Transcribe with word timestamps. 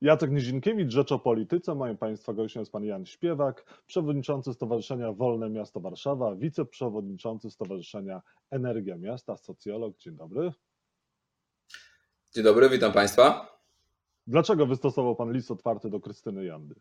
Jacek 0.00 0.30
Nizinkiewicz, 0.30 0.92
Rzecz 0.92 1.12
o 1.12 1.18
Polityce. 1.18 1.74
Moim 1.74 1.96
Państwa 1.96 2.32
gościem 2.32 2.60
jest 2.60 2.72
Pan 2.72 2.84
Jan 2.84 3.06
Śpiewak, 3.06 3.82
przewodniczący 3.86 4.54
Stowarzyszenia 4.54 5.12
Wolne 5.12 5.50
Miasto 5.50 5.80
Warszawa, 5.80 6.34
wiceprzewodniczący 6.34 7.50
Stowarzyszenia 7.50 8.22
Energia 8.50 8.96
Miasta, 8.96 9.36
socjolog. 9.36 9.96
Dzień 9.98 10.16
dobry. 10.16 10.52
Dzień 12.34 12.44
dobry, 12.44 12.68
witam 12.68 12.92
Państwa. 12.92 13.56
Dlaczego 14.26 14.66
wystosował 14.66 15.16
Pan 15.16 15.32
list 15.32 15.50
otwarty 15.50 15.90
do 15.90 16.00
Krystyny 16.00 16.44
Jandy? 16.44 16.74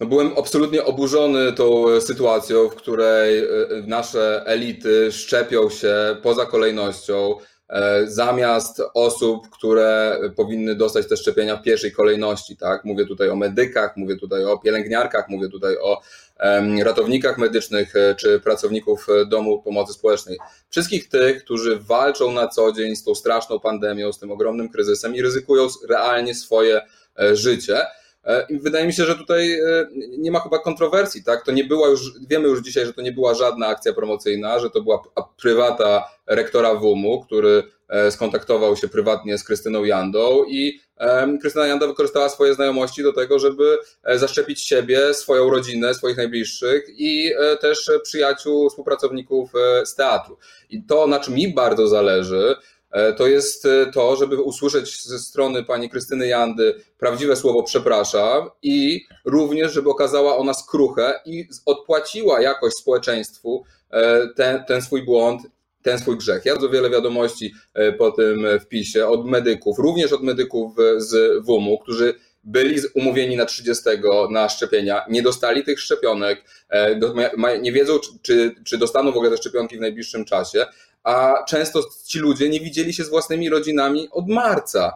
No 0.00 0.06
byłem 0.06 0.32
absolutnie 0.38 0.84
oburzony 0.84 1.52
tą 1.52 2.00
sytuacją, 2.00 2.68
w 2.68 2.74
której 2.74 3.38
e, 3.38 3.46
nasze 3.86 4.42
elity 4.46 5.12
szczepią 5.12 5.70
się 5.70 6.16
poza 6.22 6.46
kolejnością, 6.46 7.34
e, 7.38 7.57
zamiast 8.06 8.82
osób, 8.94 9.50
które 9.50 10.20
powinny 10.36 10.74
dostać 10.74 11.08
te 11.08 11.16
szczepienia 11.16 11.56
w 11.56 11.62
pierwszej 11.62 11.92
kolejności. 11.92 12.56
Tak? 12.56 12.84
Mówię 12.84 13.06
tutaj 13.06 13.30
o 13.30 13.36
medykach, 13.36 13.96
mówię 13.96 14.16
tutaj 14.16 14.44
o 14.44 14.58
pielęgniarkach, 14.58 15.28
mówię 15.28 15.48
tutaj 15.48 15.76
o 15.76 16.00
ratownikach 16.84 17.38
medycznych 17.38 17.96
e, 17.96 18.14
czy 18.14 18.40
pracowników 18.40 19.06
domu 19.26 19.62
pomocy 19.62 19.92
społecznej. 19.92 20.38
Wszystkich 20.70 21.08
tych, 21.08 21.44
którzy 21.44 21.78
walczą 21.78 22.32
na 22.32 22.48
co 22.48 22.72
dzień 22.72 22.96
z 22.96 23.04
tą 23.04 23.14
straszną 23.14 23.60
pandemią, 23.60 24.12
z 24.12 24.18
tym 24.18 24.30
ogromnym 24.30 24.68
kryzysem 24.68 25.14
i 25.14 25.22
ryzykują 25.22 25.66
realnie 25.88 26.34
swoje 26.34 26.80
życie. 27.32 27.86
E, 28.28 28.46
I 28.48 28.58
wydaje 28.58 28.86
mi 28.86 28.92
się, 28.92 29.04
że 29.04 29.14
tutaj 29.14 29.52
e, 29.60 29.88
nie 30.18 30.30
ma 30.30 30.40
chyba 30.40 30.58
kontrowersji, 30.58 31.24
tak? 31.24 31.44
To 31.44 31.52
nie 31.52 31.64
była 31.64 31.88
już, 31.88 32.00
wiemy 32.28 32.48
już 32.48 32.60
dzisiaj, 32.60 32.86
że 32.86 32.92
to 32.92 33.02
nie 33.02 33.12
była 33.12 33.34
żadna 33.34 33.66
akcja 33.66 33.92
promocyjna, 33.92 34.58
że 34.58 34.70
to 34.70 34.82
była 34.82 35.02
prywata 35.42 36.08
rektora 36.26 36.74
WUM-u, 36.74 37.20
który 37.20 37.62
e, 37.88 38.10
skontaktował 38.10 38.76
się 38.76 38.88
prywatnie 38.88 39.38
z 39.38 39.44
Krystyną 39.44 39.84
Jandą 39.84 40.44
i 40.48 40.80
Krystyna 41.40 41.66
Janda 41.66 41.86
wykorzystała 41.86 42.28
swoje 42.28 42.54
znajomości 42.54 43.02
do 43.02 43.12
tego, 43.12 43.38
żeby 43.38 43.78
zaszczepić 44.14 44.60
siebie, 44.60 45.14
swoją 45.14 45.50
rodzinę, 45.50 45.94
swoich 45.94 46.16
najbliższych 46.16 46.84
i 46.88 47.32
też 47.60 47.90
przyjaciół, 48.02 48.70
współpracowników 48.70 49.50
z 49.84 49.94
teatru. 49.94 50.36
I 50.70 50.82
to, 50.82 51.06
na 51.06 51.20
czym 51.20 51.34
mi 51.34 51.54
bardzo 51.54 51.88
zależy, 51.88 52.56
to 53.16 53.26
jest 53.26 53.66
e, 53.66 53.86
to, 53.92 54.16
żeby 54.16 54.42
usłyszeć 54.42 55.02
ze 55.02 55.18
strony 55.18 55.64
pani 55.64 55.90
Krystyny 55.90 56.26
Jandy 56.26 56.74
prawdziwe 56.98 57.36
słowo 57.36 57.62
przepraszam 57.62 58.50
i 58.62 59.04
również, 59.24 59.72
żeby 59.72 59.90
okazała 59.90 60.36
ona 60.36 60.54
skruchę 60.54 61.20
i 61.24 61.48
odpłaciła 61.66 62.40
jakoś 62.40 62.72
społeczeństwu 62.72 63.64
e, 63.90 64.28
ten, 64.36 64.64
ten 64.64 64.82
swój 64.82 65.04
błąd 65.04 65.42
ten 65.82 65.98
swój 65.98 66.16
grzech. 66.16 66.44
Ja 66.44 66.52
bardzo 66.52 66.68
wiele 66.68 66.90
wiadomości 66.90 67.54
po 67.98 68.10
tym 68.10 68.46
wpisie 68.60 69.06
od 69.06 69.26
medyków, 69.26 69.78
również 69.78 70.12
od 70.12 70.22
medyków 70.22 70.76
z 70.96 71.44
WUM-u, 71.44 71.78
którzy 71.78 72.14
byli 72.48 72.80
umówieni 72.94 73.36
na 73.36 73.44
30 73.44 73.84
na 74.30 74.48
szczepienia, 74.48 75.04
nie 75.08 75.22
dostali 75.22 75.64
tych 75.64 75.80
szczepionek, 75.80 76.44
nie 77.62 77.72
wiedzą, 77.72 77.98
czy, 78.22 78.54
czy 78.64 78.78
dostaną 78.78 79.12
w 79.12 79.16
ogóle 79.16 79.30
te 79.30 79.36
szczepionki 79.36 79.76
w 79.76 79.80
najbliższym 79.80 80.24
czasie 80.24 80.66
a 81.08 81.44
często 81.44 81.80
ci 82.06 82.18
ludzie 82.18 82.48
nie 82.48 82.60
widzieli 82.60 82.94
się 82.94 83.04
z 83.04 83.08
własnymi 83.08 83.50
rodzinami 83.50 84.08
od 84.10 84.28
marca. 84.28 84.92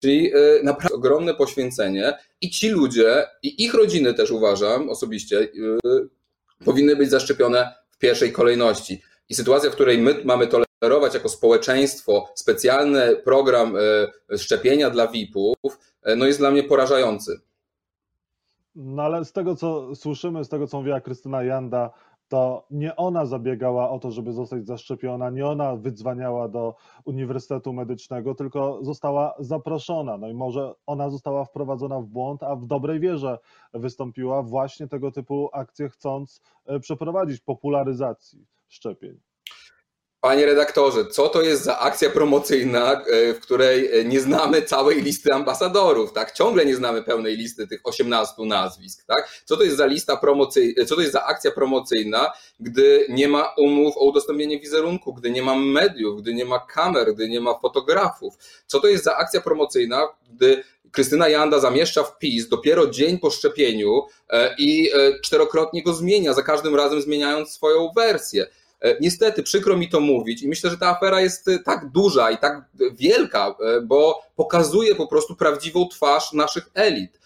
Czyli 0.00 0.32
e, 0.34 0.62
naprawdę 0.62 0.94
ogromne 0.94 1.34
poświęcenie 1.34 2.18
i 2.40 2.50
ci 2.50 2.68
ludzie, 2.68 3.26
i 3.42 3.64
ich 3.64 3.74
rodziny 3.74 4.14
też 4.14 4.30
uważam 4.30 4.88
osobiście, 4.88 5.38
e, 5.38 5.46
powinny 6.64 6.96
być 6.96 7.10
zaszczepione 7.10 7.74
w 7.90 7.98
pierwszej 7.98 8.32
kolejności. 8.32 9.02
I 9.28 9.34
sytuacja, 9.34 9.70
w 9.70 9.74
której 9.74 9.98
my 9.98 10.20
mamy 10.24 10.46
tolerować 10.80 11.14
jako 11.14 11.28
społeczeństwo 11.28 12.28
specjalny 12.34 13.16
program 13.16 13.74
e, 14.30 14.38
szczepienia 14.38 14.90
dla 14.90 15.06
VIP-ów, 15.06 15.78
no 16.16 16.26
jest 16.26 16.38
dla 16.38 16.50
mnie 16.50 16.62
porażający. 16.62 17.40
No 18.74 19.02
ale 19.02 19.24
z 19.24 19.32
tego, 19.32 19.56
co 19.56 19.94
słyszymy, 19.94 20.44
z 20.44 20.48
tego, 20.48 20.66
co 20.66 20.78
mówiła 20.78 21.00
Krystyna 21.00 21.42
Janda, 21.42 21.90
to 22.28 22.66
nie 22.70 22.96
ona 22.96 23.26
zabiegała 23.26 23.90
o 23.90 23.98
to, 23.98 24.10
żeby 24.10 24.32
zostać 24.32 24.66
zaszczepiona, 24.66 25.30
nie 25.30 25.46
ona 25.46 25.76
wydzwaniała 25.76 26.48
do 26.48 26.74
Uniwersytetu 27.04 27.72
Medycznego, 27.72 28.34
tylko 28.34 28.78
została 28.82 29.34
zaproszona. 29.38 30.16
No 30.18 30.28
i 30.28 30.34
może 30.34 30.74
ona 30.86 31.10
została 31.10 31.44
wprowadzona 31.44 32.00
w 32.00 32.06
błąd, 32.06 32.42
a 32.42 32.56
w 32.56 32.66
dobrej 32.66 33.00
wierze 33.00 33.38
wystąpiła 33.74 34.42
właśnie 34.42 34.88
tego 34.88 35.12
typu 35.12 35.50
akcje, 35.52 35.88
chcąc 35.88 36.42
e, 36.66 36.80
przeprowadzić 36.80 37.40
popularyzacji 37.40 38.46
szczepień. 38.68 39.29
Panie 40.20 40.46
redaktorze, 40.46 41.06
co 41.06 41.28
to 41.28 41.42
jest 41.42 41.64
za 41.64 41.78
akcja 41.78 42.10
promocyjna, 42.10 42.92
e, 42.92 43.34
w 43.34 43.40
której 43.40 44.00
e, 44.00 44.04
nie 44.04 44.20
znamy 44.20 44.62
całej 44.62 45.02
listy 45.02 45.32
ambasadorów, 45.34 46.12
tak? 46.12 46.32
Ciągle 46.32 46.66
nie 46.66 46.76
znamy 46.76 47.02
pełnej 47.02 47.36
listy 47.36 47.66
tych 47.66 47.80
18 47.84 48.34
nazwisk, 48.38 49.04
tak? 49.06 49.28
Co 49.44 49.56
to 49.56 49.62
jest 49.62 49.76
za 49.76 49.86
lista 49.86 50.16
promocyjna, 50.16 50.84
co 50.84 50.94
to 50.94 51.00
jest 51.00 51.12
za 51.12 51.24
akcja 51.24 51.50
promocyjna, 51.50 52.32
gdy 52.60 53.06
nie 53.08 53.28
ma 53.28 53.54
umów 53.58 53.96
o 53.96 54.04
udostępnienie 54.04 54.60
wizerunku, 54.60 55.14
gdy 55.14 55.30
nie 55.30 55.42
ma 55.42 55.54
mediów, 55.54 56.22
gdy 56.22 56.34
nie 56.34 56.44
ma 56.44 56.58
kamer, 56.58 57.14
gdy 57.14 57.28
nie 57.28 57.40
ma 57.40 57.58
fotografów? 57.58 58.34
Co 58.66 58.80
to 58.80 58.88
jest 58.88 59.04
za 59.04 59.16
akcja 59.16 59.40
promocyjna, 59.40 60.08
gdy 60.30 60.64
Krystyna 60.92 61.28
Janda 61.28 61.60
zamieszcza 61.60 62.02
wpis 62.02 62.48
dopiero 62.48 62.86
dzień 62.86 63.18
po 63.18 63.30
szczepieniu 63.30 64.02
e, 64.30 64.54
i 64.58 64.90
czterokrotnie 65.22 65.82
go 65.82 65.92
zmienia, 65.92 66.34
za 66.34 66.42
każdym 66.42 66.76
razem 66.76 67.02
zmieniając 67.02 67.50
swoją 67.50 67.90
wersję? 67.96 68.46
E, 68.80 68.96
niestety, 69.00 69.42
przykro 69.42 69.76
mi 69.76 69.88
to 69.88 70.00
mówić 70.00 70.42
i 70.42 70.48
myślę, 70.48 70.70
że 70.70 70.78
ta 70.78 70.88
afera 70.88 71.20
jest 71.20 71.48
e, 71.48 71.58
tak 71.58 71.90
duża 71.90 72.30
i 72.30 72.38
tak 72.38 72.64
wielka, 72.92 73.54
e, 73.60 73.80
bo 73.80 74.22
pokazuje 74.36 74.94
po 74.94 75.06
prostu 75.06 75.36
prawdziwą 75.36 75.88
twarz 75.88 76.32
naszych 76.32 76.70
elit. 76.74 77.20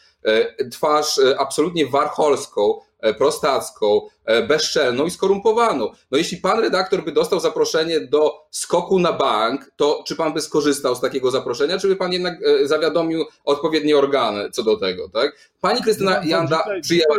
Twarz 0.72 1.20
absolutnie 1.38 1.86
warcholską, 1.86 2.80
prostacką, 3.18 4.00
bezczelną 4.48 5.06
i 5.06 5.10
skorumpowaną. 5.10 5.90
No 6.10 6.18
jeśli 6.18 6.36
pan 6.36 6.60
redaktor 6.60 7.04
by 7.04 7.12
dostał 7.12 7.40
zaproszenie 7.40 8.00
do 8.00 8.46
skoku 8.50 8.98
na 8.98 9.12
bank, 9.12 9.70
to 9.76 10.04
czy 10.06 10.16
pan 10.16 10.32
by 10.32 10.40
skorzystał 10.40 10.94
z 10.94 11.00
takiego 11.00 11.30
zaproszenia, 11.30 11.78
czy 11.78 11.88
by 11.88 11.96
pan 11.96 12.12
jednak 12.12 12.38
zawiadomił 12.64 13.24
odpowiednie 13.44 13.96
organy 13.96 14.50
co 14.50 14.62
do 14.62 14.76
tego, 14.76 15.08
tak? 15.08 15.36
Pani 15.60 15.82
Krystyna 15.82 16.20
no, 16.20 16.28
Janda 16.28 16.64
przyjęła 16.82 17.16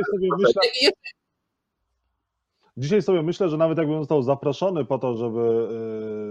i 0.81 0.89
Dzisiaj 2.77 3.01
sobie 3.01 3.23
myślę, 3.23 3.49
że 3.49 3.57
nawet 3.57 3.77
jakbym 3.77 3.99
został 3.99 4.21
zaproszony 4.21 4.85
po 4.85 4.97
to, 4.97 5.15
żeby 5.15 5.67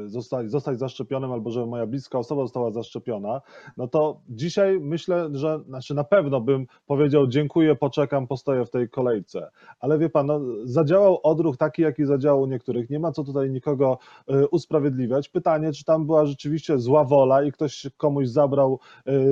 y, 0.06 0.08
zostać, 0.08 0.50
zostać 0.50 0.78
zaszczepionym, 0.78 1.32
albo 1.32 1.50
żeby 1.50 1.66
moja 1.66 1.86
bliska 1.86 2.18
osoba 2.18 2.42
została 2.42 2.70
zaszczepiona, 2.70 3.40
no 3.76 3.88
to 3.88 4.20
dzisiaj 4.28 4.80
myślę, 4.80 5.28
że 5.32 5.60
znaczy 5.66 5.94
na 5.94 6.04
pewno 6.04 6.40
bym 6.40 6.66
powiedział 6.86 7.26
dziękuję, 7.26 7.76
poczekam, 7.76 8.26
postoję 8.26 8.64
w 8.64 8.70
tej 8.70 8.88
kolejce. 8.88 9.50
Ale 9.80 9.98
wie 9.98 10.08
pan, 10.10 10.26
no, 10.26 10.40
zadziałał 10.64 11.20
odruch 11.22 11.56
taki, 11.56 11.82
jaki 11.82 12.04
zadziałał 12.04 12.40
u 12.40 12.46
niektórych. 12.46 12.90
Nie 12.90 12.98
ma 12.98 13.12
co 13.12 13.24
tutaj 13.24 13.50
nikogo 13.50 13.98
y, 14.30 14.48
usprawiedliwiać. 14.48 15.28
Pytanie, 15.28 15.72
czy 15.72 15.84
tam 15.84 16.06
była 16.06 16.26
rzeczywiście 16.26 16.78
zła 16.78 17.04
wola 17.04 17.42
i 17.42 17.52
ktoś 17.52 17.86
komuś 17.96 18.28
zabrał 18.28 18.78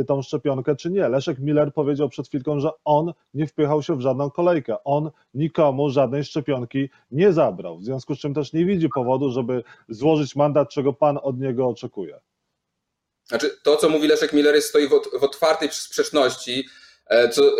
y, 0.01 0.05
tą 0.05 0.23
szczepionkę, 0.23 0.77
czy 0.77 0.91
nie. 0.91 1.09
Leszek 1.09 1.39
Miller 1.39 1.73
powiedział 1.73 2.09
przed 2.09 2.29
chwilką, 2.29 2.61
że 2.61 2.71
on 2.85 3.13
nie 3.35 3.47
wpychał 3.47 3.83
się 3.83 3.97
w 3.97 4.01
żadną 4.01 4.31
kolejkę. 4.31 4.85
On 4.85 5.11
nikomu 5.35 5.91
żadnej 5.91 6.25
szczepionki 6.25 6.89
nie 7.13 7.33
zabrał, 7.33 7.79
w 7.79 7.85
związku 7.85 8.15
z 8.15 8.19
czym 8.19 8.35
też 8.35 8.53
nie 8.53 8.65
widzi 8.65 8.89
powodu, 8.95 9.31
żeby 9.31 9.63
złożyć 9.89 10.37
mandat, 10.37 10.69
czego 10.69 10.93
pan 10.93 11.19
od 11.23 11.41
niego 11.41 11.69
oczekuje. 11.69 12.21
Znaczy, 13.25 13.51
to, 13.63 13.77
co 13.77 13.89
mówi 13.89 14.09
Leszek 14.09 14.33
Miller, 14.33 14.55
jest, 14.55 14.69
stoi 14.69 14.89
w 15.21 15.25
otwartej 15.25 15.69
sprzeczności. 15.73 16.65
E, 17.07 17.29
co, 17.29 17.43
e, 17.45 17.53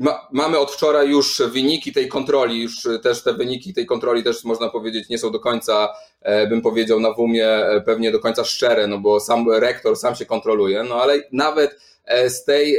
ma, 0.00 0.28
mamy 0.32 0.58
od 0.58 0.70
wczoraj 0.70 1.08
już 1.08 1.42
wyniki 1.52 1.92
tej 1.92 2.08
kontroli, 2.08 2.62
już 2.62 2.88
też 3.02 3.22
te 3.22 3.34
wyniki 3.34 3.74
tej 3.74 3.86
kontroli 3.86 4.24
też 4.24 4.44
można 4.44 4.68
powiedzieć 4.68 5.08
nie 5.08 5.18
są 5.18 5.30
do 5.30 5.40
końca, 5.40 5.88
e, 6.20 6.46
bym 6.46 6.62
powiedział, 6.62 7.00
na 7.00 7.12
WUMie 7.12 7.48
pewnie 7.86 8.12
do 8.12 8.18
końca 8.18 8.44
szczere, 8.44 8.86
no 8.86 8.98
bo 8.98 9.20
sam 9.20 9.50
rektor 9.50 9.96
sam 9.96 10.14
się 10.14 10.26
kontroluje, 10.26 10.82
no 10.82 10.94
ale 11.02 11.22
nawet 11.32 11.80
z 12.28 12.44
tej 12.44 12.76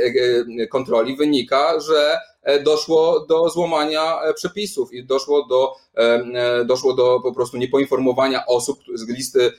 kontroli 0.70 1.16
wynika, 1.16 1.80
że 1.80 2.18
doszło 2.64 3.20
do 3.20 3.50
złamania 3.50 4.22
e, 4.22 4.34
przepisów 4.34 4.94
i 4.94 5.04
doszło 5.04 5.48
do, 5.48 5.74
e, 5.96 6.66
doszło 6.66 6.94
do 6.94 7.20
po 7.20 7.34
prostu 7.34 7.58
niepoinformowania 7.58 8.46
osób 8.46 8.80
z 8.94 9.08
listy 9.08 9.52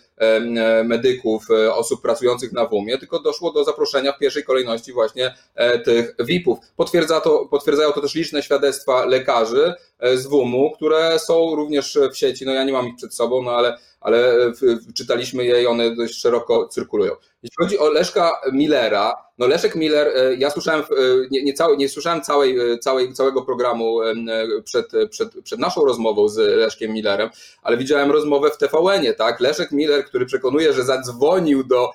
medyków, 0.85 1.47
osób 1.73 2.03
pracujących 2.03 2.53
na 2.53 2.67
WUM-ie, 2.67 2.99
tylko 2.99 3.19
doszło 3.19 3.53
do 3.53 3.65
zaproszenia 3.65 4.13
w 4.13 4.19
pierwszej 4.19 4.45
kolejności 4.45 4.93
właśnie 4.93 5.35
tych 5.85 6.15
VIP-ów. 6.19 6.59
Potwierdza 6.77 7.21
to, 7.21 7.47
potwierdzają 7.51 7.93
to 7.93 8.01
też 8.01 8.15
liczne 8.15 8.43
świadectwa 8.43 9.05
lekarzy 9.05 9.75
z 10.15 10.27
WUM-u, 10.27 10.71
które 10.71 11.19
są 11.19 11.55
również 11.55 11.99
w 12.13 12.17
sieci. 12.17 12.47
No 12.47 12.53
ja 12.53 12.65
nie 12.65 12.73
mam 12.73 12.89
ich 12.89 12.97
przed 12.97 13.15
sobą, 13.15 13.43
no 13.43 13.51
ale, 13.51 13.79
ale 14.01 14.35
czytaliśmy 14.95 15.45
je 15.45 15.63
i 15.63 15.67
one 15.67 15.97
dość 15.97 16.21
szeroko 16.21 16.69
cyrkulują. 16.69 17.13
Jeśli 17.43 17.57
chodzi 17.59 17.79
o 17.79 17.89
Leszka 17.89 18.41
Millera, 18.53 19.30
No 19.41 19.47
Leszek 19.47 19.75
Miller, 19.75 20.09
e, 20.17 20.35
ja 20.35 20.51
słyszałem, 20.51 20.81
e, 20.81 20.85
nie, 21.31 21.43
nie, 21.45 21.55
nie 21.79 21.89
słyszałem 21.89 22.23
całej, 22.23 22.73
e, 22.73 22.79
całej, 22.79 23.13
całego 23.13 23.43
programu 23.43 23.99
przed, 24.65 24.93
przed, 25.11 25.29
przed 25.45 25.61
naszą 25.61 25.85
rozmową 25.85 26.29
z 26.29 26.37
Leszkiem 26.37 26.93
Millerem, 26.93 27.31
ale 27.63 27.77
widziałem 27.77 28.11
rozmowę 28.11 28.51
w 28.51 28.59
TVN-ie, 28.59 29.15
tak? 29.15 29.41
Leszek 29.41 29.73
Miller, 29.73 30.05
który 30.05 30.27
przekonuje, 30.27 30.73
że 30.73 30.85
zadzwonił 30.85 31.65
do 31.65 31.91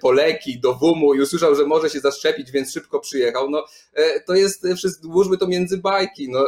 Poleki, 0.00 0.60
do 0.60 0.74
WUM-u 0.74 1.14
i 1.14 1.20
usłyszał, 1.20 1.54
że 1.54 1.66
może 1.66 1.90
się 1.90 2.00
zaszczepić, 2.00 2.50
więc 2.50 2.72
szybko 2.72 3.00
przyjechał, 3.00 3.50
no 3.50 3.64
to 4.26 4.34
jest, 4.34 4.66
włóżmy 5.02 5.38
to 5.38 5.46
między 5.46 5.78
bajki, 5.78 6.30
no 6.30 6.44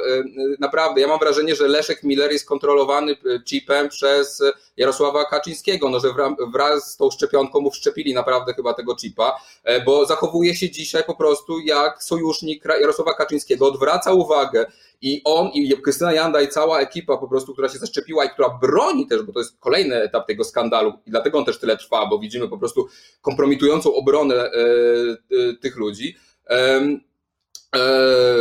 naprawdę, 0.59 1.01
ja 1.01 1.09
mam 1.09 1.19
wrażenie, 1.19 1.55
że 1.55 1.69
Leszek 1.69 2.03
Miller 2.03 2.33
jest 2.33 2.49
kontrolowany 2.49 3.17
chipem 3.45 3.89
przez 3.89 4.43
Jarosława 4.77 5.25
Kaczyńskiego, 5.25 5.89
no 5.89 6.01
że 6.01 6.09
wraz 6.53 6.93
z 6.93 6.97
tą 6.97 7.11
szczepionką 7.11 7.61
mu 7.61 7.71
wszczepili 7.71 8.15
naprawdę 8.15 8.55
chyba 8.55 8.75
tego 8.75 8.97
chipa, 8.97 9.41
bo 9.85 10.07
zachowuje 10.21 10.55
się 10.55 10.71
dzisiaj 10.71 11.05
po 11.05 11.15
prostu 11.15 11.61
jak 11.61 12.03
sojusznik 12.03 12.65
Jarosława 12.65 13.15
Kaczyńskiego, 13.15 13.67
odwraca 13.67 14.13
uwagę 14.13 14.67
i 15.03 15.23
on, 15.25 15.49
i 15.49 15.83
Krystyna 15.83 16.13
Janda, 16.13 16.41
i 16.41 16.49
cała 16.49 16.81
ekipa 16.81 17.17
po 17.17 17.29
prostu, 17.29 17.53
która 17.53 17.69
się 17.69 17.79
zaszczepiła 17.79 18.25
i 18.25 18.31
która 18.31 18.59
broni 18.63 19.07
też, 19.07 19.23
bo 19.23 19.33
to 19.33 19.39
jest 19.39 19.59
kolejny 19.61 20.03
etap 20.03 20.27
tego 20.27 20.45
skandalu 20.45 20.93
i 21.07 21.11
dlatego 21.11 21.39
on 21.39 21.45
też 21.45 21.59
tyle 21.59 21.77
trwa, 21.77 22.07
bo 22.07 22.19
widzimy 22.19 22.49
po 22.49 22.59
prostu 22.59 22.89
kompromitującą 23.23 23.95
obronę 23.95 24.35
e, 24.35 24.51
e, 24.51 25.55
tych 25.61 25.77
ludzi. 25.77 26.17
E, 26.51 26.81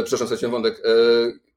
przepraszam, 0.03 0.27
straciłem 0.27 0.51
wątek. 0.51 0.81
E, 0.85 1.48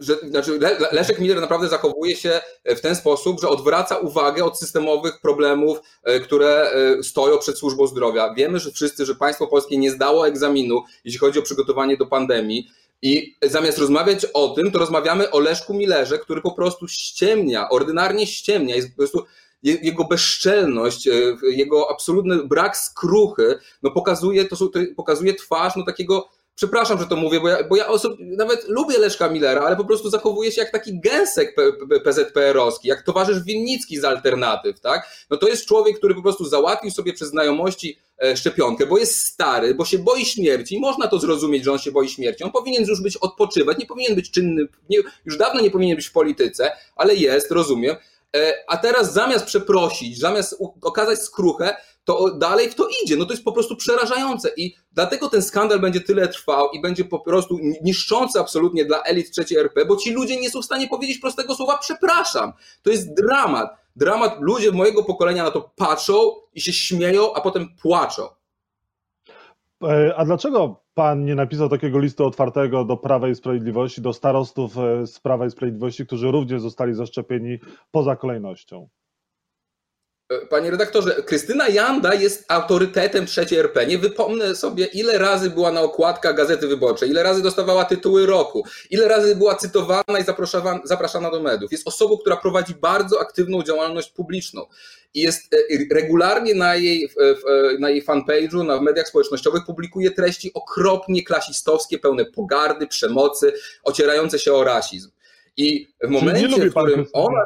że 0.00 0.16
znaczy 0.30 0.58
Leszek 0.92 1.18
Miller 1.18 1.40
naprawdę 1.40 1.68
zachowuje 1.68 2.16
się 2.16 2.40
w 2.66 2.80
ten 2.80 2.96
sposób, 2.96 3.40
że 3.40 3.48
odwraca 3.48 3.96
uwagę 3.96 4.44
od 4.44 4.58
systemowych 4.58 5.20
problemów, 5.20 5.78
e, 6.04 6.20
które 6.20 6.72
e, 6.72 7.02
stoją 7.02 7.38
przed 7.38 7.58
służbą 7.58 7.86
zdrowia. 7.86 8.34
Wiemy, 8.34 8.58
że 8.58 8.70
wszyscy, 8.70 9.06
że 9.06 9.14
państwo 9.14 9.46
polskie 9.46 9.78
nie 9.78 9.90
zdało 9.90 10.28
egzaminu, 10.28 10.82
jeśli 11.04 11.18
chodzi 11.18 11.38
o 11.38 11.42
przygotowanie 11.42 11.96
do 11.96 12.06
pandemii. 12.06 12.68
I 13.02 13.36
zamiast 13.42 13.78
rozmawiać 13.78 14.26
o 14.34 14.48
tym, 14.48 14.72
to 14.72 14.78
rozmawiamy 14.78 15.30
o 15.30 15.40
Leszku 15.40 15.74
Millerze, 15.74 16.18
który 16.18 16.40
po 16.40 16.52
prostu 16.52 16.88
ściemnia, 16.88 17.68
ordynarnie 17.68 18.26
ściemnia, 18.26 18.76
jest 18.76 18.90
po 18.90 18.96
prostu 18.96 19.24
jego 19.62 20.04
bezczelność, 20.04 21.08
e, 21.08 21.12
jego 21.42 21.90
absolutny 21.90 22.44
brak 22.44 22.76
skruchy, 22.76 23.58
no 23.82 23.90
pokazuje, 23.90 24.44
to 24.44 24.56
pokazuje 24.96 25.34
twarz 25.34 25.76
no 25.76 25.84
takiego 25.84 26.28
przepraszam, 26.60 26.98
że 26.98 27.06
to 27.06 27.16
mówię, 27.16 27.40
bo 27.40 27.48
ja, 27.48 27.64
bo 27.64 27.76
ja 27.76 27.86
nawet 28.20 28.68
lubię 28.68 28.98
Leszka 28.98 29.28
Millera, 29.28 29.62
ale 29.62 29.76
po 29.76 29.84
prostu 29.84 30.10
zachowuje 30.10 30.52
się 30.52 30.60
jak 30.60 30.70
taki 30.70 31.00
gęsek 31.00 31.56
PZPR-owski, 32.04 32.88
jak 32.88 33.02
towarzysz 33.02 33.42
Winnicki 33.42 34.00
z 34.00 34.04
alternatyw, 34.04 34.80
tak? 34.80 35.08
No 35.30 35.36
to 35.36 35.48
jest 35.48 35.66
człowiek, 35.66 35.98
który 35.98 36.14
po 36.14 36.22
prostu 36.22 36.44
załatwił 36.44 36.90
sobie 36.90 37.12
przez 37.12 37.28
znajomości 37.28 37.98
e, 38.22 38.36
szczepionkę, 38.36 38.86
bo 38.86 38.98
jest 38.98 39.16
stary, 39.16 39.74
bo 39.74 39.84
się 39.84 39.98
boi 39.98 40.24
śmierci 40.24 40.80
można 40.80 41.08
to 41.08 41.18
zrozumieć, 41.18 41.64
że 41.64 41.72
on 41.72 41.78
się 41.78 41.92
boi 41.92 42.08
śmierci. 42.08 42.44
On 42.44 42.52
powinien 42.52 42.84
już 42.84 43.02
być 43.02 43.16
odpoczywać, 43.16 43.78
nie 43.78 43.86
powinien 43.86 44.14
być 44.14 44.30
czynny, 44.30 44.68
nie, 44.90 44.98
już 45.24 45.36
dawno 45.36 45.60
nie 45.60 45.70
powinien 45.70 45.96
być 45.96 46.06
w 46.06 46.12
polityce, 46.12 46.72
ale 46.96 47.14
jest, 47.14 47.50
rozumiem. 47.50 47.96
E, 48.36 48.54
a 48.68 48.76
teraz 48.76 49.12
zamiast 49.12 49.44
przeprosić, 49.44 50.18
zamiast 50.18 50.56
okazać 50.82 51.18
skruchę, 51.18 51.76
to 52.10 52.30
dalej 52.38 52.70
w 52.70 52.74
to 52.74 52.88
idzie. 53.04 53.16
No 53.16 53.24
to 53.24 53.32
jest 53.32 53.44
po 53.44 53.52
prostu 53.52 53.76
przerażające 53.76 54.50
i 54.56 54.74
dlatego 54.92 55.28
ten 55.28 55.42
skandal 55.42 55.80
będzie 55.80 56.00
tyle 56.00 56.28
trwał 56.28 56.70
i 56.70 56.80
będzie 56.80 57.04
po 57.04 57.20
prostu 57.20 57.58
niszczący 57.82 58.40
absolutnie 58.40 58.84
dla 58.84 59.02
elit 59.02 59.30
trzeciej 59.30 59.58
RP, 59.58 59.84
bo 59.84 59.96
ci 59.96 60.12
ludzie 60.12 60.40
nie 60.40 60.50
są 60.50 60.62
w 60.62 60.64
stanie 60.64 60.88
powiedzieć 60.88 61.18
prostego 61.18 61.54
słowa 61.54 61.78
przepraszam. 61.78 62.52
To 62.82 62.90
jest 62.90 63.14
dramat. 63.14 63.70
Dramat. 63.96 64.36
Ludzie 64.40 64.72
mojego 64.72 65.04
pokolenia 65.04 65.44
na 65.44 65.50
to 65.50 65.70
patrzą 65.76 66.30
i 66.54 66.60
się 66.60 66.72
śmieją, 66.72 67.34
a 67.34 67.40
potem 67.40 67.68
płaczą. 67.82 68.22
E, 69.82 70.14
a 70.16 70.24
dlaczego 70.24 70.82
pan 70.94 71.24
nie 71.24 71.34
napisał 71.34 71.68
takiego 71.68 71.98
listu 71.98 72.26
otwartego 72.26 72.84
do 72.84 72.96
Prawa 72.96 73.28
i 73.28 73.34
Sprawiedliwości, 73.34 74.02
do 74.02 74.12
starostów 74.12 74.78
e, 74.78 75.06
z 75.06 75.20
Prawa 75.20 75.46
i 75.46 75.50
Sprawiedliwości, 75.50 76.06
którzy 76.06 76.30
również 76.30 76.62
zostali 76.62 76.94
zaszczepieni 76.94 77.58
poza 77.90 78.16
kolejnością? 78.16 78.88
Panie 80.48 80.70
redaktorze, 80.70 81.22
Krystyna 81.22 81.68
Janda 81.68 82.14
jest 82.14 82.44
autorytetem 82.48 83.26
trzeciej 83.26 83.58
RP. 83.58 83.86
Nie 83.86 83.98
wypomnę 83.98 84.54
sobie, 84.54 84.84
ile 84.84 85.18
razy 85.18 85.50
była 85.50 85.72
na 85.72 85.80
okładkach 85.80 86.36
Gazety 86.36 86.68
Wyborczej, 86.68 87.10
ile 87.10 87.22
razy 87.22 87.42
dostawała 87.42 87.84
tytuły 87.84 88.26
roku, 88.26 88.64
ile 88.90 89.08
razy 89.08 89.36
była 89.36 89.54
cytowana 89.54 90.18
i 90.20 90.24
zapraszana, 90.84 91.30
do 91.30 91.40
mediów. 91.40 91.72
Jest 91.72 91.88
osobą, 91.88 92.18
która 92.18 92.36
prowadzi 92.36 92.74
bardzo 92.74 93.20
aktywną 93.20 93.62
działalność 93.62 94.10
publiczną 94.10 94.66
i 95.14 95.20
jest 95.20 95.54
e, 95.54 95.94
regularnie 95.94 96.54
na 96.54 96.76
jej, 96.76 97.08
na 97.78 97.90
jej 97.90 98.04
fanpage'u, 98.04 98.66
na 98.66 98.80
mediach 98.80 99.08
społecznościowych 99.08 99.64
publikuje 99.66 100.10
treści 100.10 100.50
okropnie 100.54 101.24
klasistowskie, 101.24 101.98
pełne 101.98 102.24
pogardy, 102.24 102.86
przemocy, 102.86 103.52
ocierające 103.82 104.38
się 104.38 104.52
o 104.52 104.64
rasizm. 104.64 105.10
I 105.56 105.88
w 106.02 106.08
momencie, 106.08 106.48
w 106.48 106.70
którym 106.70 107.06
ona 107.12 107.44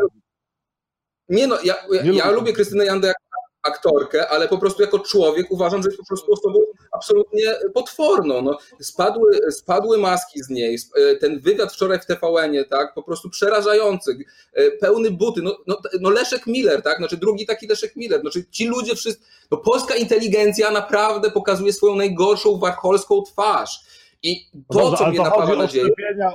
nie 1.28 1.46
no, 1.46 1.58
ja, 1.64 1.74
ja, 1.90 2.12
ja 2.12 2.30
lubię 2.30 2.52
Krystynę 2.52 2.84
Jandę 2.84 3.08
jako 3.08 3.24
aktorkę, 3.64 4.28
ale 4.28 4.48
po 4.48 4.58
prostu 4.58 4.82
jako 4.82 4.98
człowiek 4.98 5.46
uważam, 5.50 5.82
że 5.82 5.88
jest 5.88 6.00
po 6.00 6.06
prostu 6.06 6.32
osobą 6.32 6.58
absolutnie 6.92 7.54
potworną. 7.74 8.42
No, 8.42 8.58
spadły, 8.80 9.40
spadły 9.50 9.98
maski 9.98 10.42
z 10.42 10.48
niej, 10.48 10.78
e, 10.96 11.16
ten 11.16 11.40
wywiad 11.40 11.72
wczoraj 11.72 12.00
w 12.00 12.06
TVN-ie, 12.06 12.64
tak, 12.64 12.94
po 12.94 13.02
prostu 13.02 13.30
przerażający, 13.30 14.18
e, 14.52 14.70
pełny 14.70 15.10
buty, 15.10 15.42
no, 15.42 15.56
no, 15.66 15.78
no 16.00 16.10
Leszek 16.10 16.46
Miller, 16.46 16.82
tak, 16.82 16.98
znaczy 16.98 17.16
drugi 17.16 17.46
taki 17.46 17.66
Leszek 17.66 17.96
Miller, 17.96 18.20
znaczy 18.20 18.44
ci 18.50 18.66
ludzie 18.66 18.94
wszyscy, 18.94 19.24
no 19.50 19.56
polska 19.56 19.94
inteligencja 19.94 20.70
naprawdę 20.70 21.30
pokazuje 21.30 21.72
swoją 21.72 21.96
najgorszą 21.96 22.58
warcholską 22.58 23.22
twarz 23.22 23.80
i 24.24 24.50
to, 24.72 24.78
Dobrze, 24.78 24.96
co 24.96 25.08
mnie 25.08 25.16
to 25.16 25.22
napawa 25.22 25.56
nadzieję... 25.56 25.88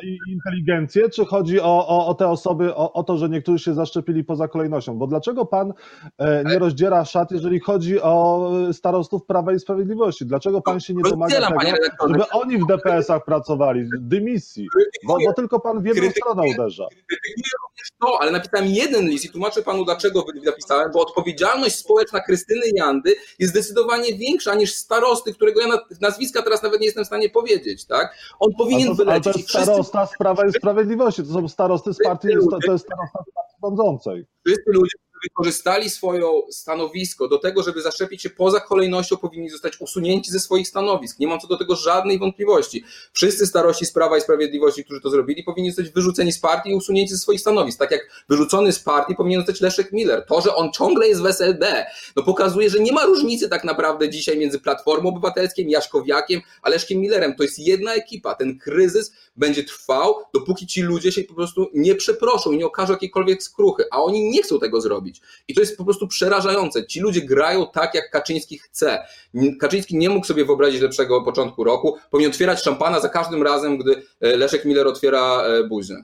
i 0.03 0.17
inteligencję, 0.31 1.09
czy 1.09 1.25
chodzi 1.25 1.59
o, 1.59 1.87
o, 1.87 2.07
o 2.07 2.13
te 2.13 2.27
osoby, 2.27 2.75
o, 2.75 2.93
o, 2.93 3.03
to, 3.03 3.17
że 3.17 3.29
niektórzy 3.29 3.63
się 3.63 3.73
zaszczepili 3.73 4.23
poza 4.23 4.47
kolejnością? 4.47 4.97
Bo 4.97 5.07
dlaczego 5.07 5.45
pan 5.45 5.73
e, 6.17 6.43
nie 6.43 6.59
rozdziera 6.59 7.05
szat, 7.05 7.31
jeżeli 7.31 7.59
chodzi 7.59 8.01
o 8.01 8.51
starostów 8.71 9.25
Prawa 9.25 9.53
i 9.53 9.59
Sprawiedliwości? 9.59 10.25
Dlaczego 10.25 10.61
pan 10.61 10.79
się 10.79 10.93
nie 10.93 11.03
domaga 11.03 11.47
tego, 11.47 12.07
żeby 12.07 12.29
oni 12.29 12.57
w 12.57 12.67
DPS-ach 12.67 13.25
pracowali, 13.25 13.89
dymisji? 13.99 14.67
Bo, 15.07 15.17
bo 15.25 15.33
tylko 15.33 15.59
pan 15.59 15.81
w 15.81 15.85
jedną 15.85 16.09
stronę 16.09 16.43
uderza. 16.55 16.87
Krytykuję 17.07 17.51
również 17.63 17.91
to, 17.99 18.21
ale 18.21 18.31
napisałem 18.31 18.67
jeden 18.67 19.09
list 19.09 19.25
i 19.25 19.29
tłumaczę 19.29 19.61
panu, 19.61 19.85
dlaczego 19.85 20.25
napisałem, 20.45 20.91
bo 20.91 21.01
odpowiedzialność 21.01 21.75
społeczna 21.75 22.19
Krystyny 22.19 22.65
Jandy 22.73 23.15
jest 23.39 23.53
zdecydowanie 23.53 24.17
większa 24.17 24.55
niż 24.55 24.73
starosty, 24.73 25.33
którego 25.33 25.61
ja 25.61 25.67
nazwiska 26.01 26.41
teraz 26.41 26.63
nawet 26.63 26.79
nie 26.79 26.85
jestem 26.85 27.03
w 27.03 27.07
stanie 27.07 27.29
powiedzieć 27.29 27.78
tak? 27.85 28.15
On 28.39 28.53
powinien 28.57 28.87
to, 28.87 28.95
wylecieć. 28.95 29.27
Ale 29.27 29.33
to 29.33 29.39
jest 29.39 29.49
starosta 29.49 30.05
z 30.05 30.17
Prawa 30.17 30.45
i 30.45 30.51
Sprawiedliwości, 30.51 31.23
to 31.23 31.29
są 31.33 31.47
starosty 31.47 31.93
z 31.93 31.97
partii, 32.03 32.27
to 32.65 32.71
jest 32.71 32.85
starosta 32.85 33.23
z 33.23 33.33
partii 33.33 33.55
rządzącej. 33.63 34.25
Wszyscy 34.45 34.71
ludzie, 34.71 34.97
wykorzystali 35.23 35.89
swoje 35.89 36.21
stanowisko 36.51 37.27
do 37.27 37.37
tego, 37.37 37.63
żeby 37.63 37.81
zaszczepić 37.81 38.21
się 38.21 38.29
poza 38.29 38.59
kolejnością, 38.59 39.17
powinni 39.17 39.49
zostać 39.49 39.81
usunięci 39.81 40.31
ze 40.31 40.39
swoich 40.39 40.67
stanowisk. 40.67 41.19
Nie 41.19 41.27
mam 41.27 41.39
co 41.39 41.47
do 41.47 41.57
tego 41.57 41.75
żadnej 41.75 42.19
wątpliwości. 42.19 42.83
Wszyscy 43.13 43.47
starości 43.47 43.85
z 43.85 43.91
Prawa 43.91 44.17
i 44.17 44.21
Sprawiedliwości, 44.21 44.85
którzy 44.85 45.01
to 45.01 45.09
zrobili, 45.09 45.43
powinni 45.43 45.71
zostać 45.71 45.93
wyrzuceni 45.93 46.31
z 46.31 46.39
partii 46.39 46.69
i 46.69 46.75
usunięci 46.75 47.13
ze 47.13 47.19
swoich 47.19 47.39
stanowisk. 47.39 47.79
Tak 47.79 47.91
jak 47.91 48.01
wyrzucony 48.29 48.71
z 48.71 48.79
partii 48.79 49.15
powinien 49.15 49.41
zostać 49.41 49.61
Leszek 49.61 49.91
Miller. 49.91 50.25
To, 50.25 50.41
że 50.41 50.55
on 50.55 50.71
ciągle 50.71 51.07
jest 51.07 51.21
w 51.21 51.25
SLD, 51.25 51.85
no 52.15 52.23
pokazuje, 52.23 52.69
że 52.69 52.79
nie 52.79 52.91
ma 52.91 53.05
różnicy 53.05 53.49
tak 53.49 53.63
naprawdę 53.63 54.09
dzisiaj 54.09 54.37
między 54.37 54.59
Platformą 54.59 55.09
Obywatelską, 55.09 55.61
Jaszkowiakiem, 55.61 56.41
a 56.61 56.69
Leszkiem 56.69 56.99
Millerem. 56.99 57.35
To 57.35 57.43
jest 57.43 57.59
jedna 57.59 57.93
ekipa. 57.93 58.35
Ten 58.35 58.59
kryzys 58.59 59.11
będzie 59.35 59.63
trwał, 59.63 60.15
dopóki 60.33 60.67
ci 60.67 60.81
ludzie 60.81 61.11
się 61.11 61.23
po 61.23 61.33
prostu 61.33 61.67
nie 61.73 61.95
przeproszą 61.95 62.51
i 62.51 62.57
nie 62.57 62.65
okażą 62.65 62.93
jakiejkolwiek 62.93 63.43
skruchy, 63.43 63.83
a 63.91 64.03
oni 64.03 64.29
nie 64.29 64.43
chcą 64.43 64.59
tego 64.59 64.81
zrobić 64.81 65.08
robić. 65.09 65.21
I 65.47 65.53
to 65.53 65.61
jest 65.61 65.77
po 65.77 65.83
prostu 65.83 66.07
przerażające. 66.07 66.87
Ci 66.87 66.99
ludzie 66.99 67.21
grają 67.21 67.67
tak, 67.67 67.95
jak 67.95 68.09
Kaczyński 68.09 68.57
chce. 68.57 68.99
Kaczyński 69.59 69.97
nie 69.97 70.09
mógł 70.09 70.25
sobie 70.25 70.45
wyobrazić 70.45 70.81
lepszego 70.81 71.21
początku 71.21 71.63
roku. 71.63 71.97
Powinien 72.11 72.31
otwierać 72.31 72.63
szampana 72.63 72.99
za 72.99 73.09
każdym 73.09 73.43
razem, 73.43 73.77
gdy 73.77 74.03
e, 74.21 74.37
Leszek 74.37 74.65
Miller 74.65 74.87
otwiera 74.87 75.43
e, 75.43 75.67
buzię. 75.67 75.95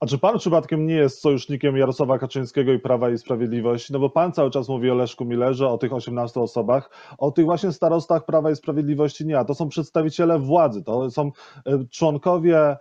A 0.00 0.06
czy 0.06 0.18
pan 0.18 0.38
przypadkiem 0.38 0.86
nie 0.86 0.94
jest 0.94 1.20
sojusznikiem 1.20 1.76
Jarosława 1.76 2.18
Kaczyńskiego 2.18 2.72
i 2.72 2.78
Prawa 2.78 3.10
i 3.10 3.18
Sprawiedliwości? 3.18 3.92
No 3.92 3.98
bo 3.98 4.10
pan 4.10 4.32
cały 4.32 4.50
czas 4.50 4.68
mówi 4.68 4.90
o 4.90 4.94
Leszku 4.94 5.24
Millerze, 5.24 5.68
o 5.68 5.78
tych 5.78 5.92
18 5.92 6.40
osobach, 6.40 6.90
o 7.18 7.30
tych 7.30 7.44
właśnie 7.44 7.72
starostach 7.72 8.24
Prawa 8.24 8.50
i 8.50 8.56
Sprawiedliwości 8.56 9.26
nie, 9.26 9.38
a 9.38 9.44
to 9.44 9.54
są 9.54 9.68
przedstawiciele 9.68 10.38
władzy, 10.38 10.82
to 10.84 11.10
są 11.10 11.30
e, 11.66 11.84
członkowie 11.90 12.76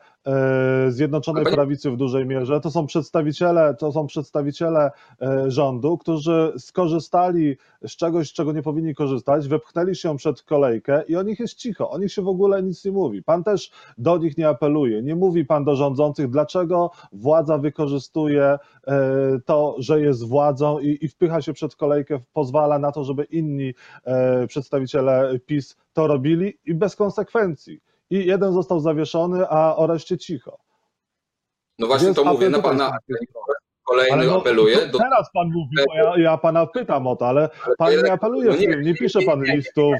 Zjednoczonej 0.89 1.43
Panie- 1.43 1.55
Prawicy 1.55 1.91
w 1.91 1.97
dużej 1.97 2.25
mierze. 2.25 2.61
To 2.61 2.71
są 2.71 2.85
przedstawiciele, 2.85 3.75
to 3.75 3.91
są 3.91 4.07
przedstawiciele 4.07 4.91
e, 5.21 5.51
rządu, 5.51 5.97
którzy 5.97 6.53
skorzystali 6.57 7.57
z 7.87 7.95
czegoś, 7.95 8.29
z 8.29 8.33
czego 8.33 8.51
nie 8.51 8.61
powinni 8.61 8.95
korzystać, 8.95 9.47
wepchnęli 9.47 9.95
się 9.95 10.17
przed 10.17 10.41
kolejkę 10.43 11.03
i 11.07 11.15
o 11.15 11.23
nich 11.23 11.39
jest 11.39 11.55
cicho, 11.55 11.89
o 11.89 11.97
nich 11.97 12.11
się 12.13 12.21
w 12.21 12.27
ogóle 12.27 12.63
nic 12.63 12.85
nie 12.85 12.91
mówi. 12.91 13.23
Pan 13.23 13.43
też 13.43 13.71
do 13.97 14.17
nich 14.17 14.37
nie 14.37 14.49
apeluje, 14.49 15.01
nie 15.01 15.15
mówi 15.15 15.45
pan 15.45 15.63
do 15.63 15.75
rządzących, 15.75 16.29
dlaczego 16.29 16.91
władza 17.11 17.57
wykorzystuje 17.57 18.43
e, 18.43 18.59
to, 19.45 19.75
że 19.79 20.01
jest 20.01 20.27
władzą 20.27 20.79
i, 20.79 20.97
i 21.01 21.07
wpycha 21.07 21.41
się 21.41 21.53
przed 21.53 21.75
kolejkę, 21.75 22.19
pozwala 22.33 22.79
na 22.79 22.91
to, 22.91 23.03
żeby 23.03 23.23
inni 23.23 23.73
e, 24.05 24.47
przedstawiciele 24.47 25.39
PiS 25.45 25.77
to 25.93 26.07
robili 26.07 26.57
i 26.65 26.73
bez 26.73 26.95
konsekwencji. 26.95 27.90
I 28.11 28.25
jeden 28.25 28.53
został 28.53 28.79
zawieszony, 28.79 29.47
a 29.49 29.75
o 29.75 29.87
reszcie 29.87 30.17
cicho. 30.17 30.57
No 31.79 31.87
właśnie 31.87 32.05
Więc 32.05 32.17
to 32.17 32.23
mówię, 32.25 32.49
na 32.49 32.59
pana 32.59 32.97
kolejny 33.83 34.25
no, 34.25 34.37
apeluje. 34.37 34.87
Do, 34.87 34.97
Teraz 34.97 35.29
pan 35.33 35.47
mówi, 35.47 35.75
bo 35.87 35.95
ja, 35.95 36.13
ja 36.17 36.37
pana 36.37 36.65
pytam 36.65 37.07
o 37.07 37.15
to, 37.15 37.27
ale 37.27 37.49
pan 37.77 37.93
nie 38.03 38.11
apeluje, 38.11 38.49
no 38.49 38.55
nie, 38.55 38.67
tym, 38.67 38.81
nie 38.81 38.95
pisze 38.95 39.19
pan 39.25 39.41
nie, 39.41 39.55
listów. 39.55 39.93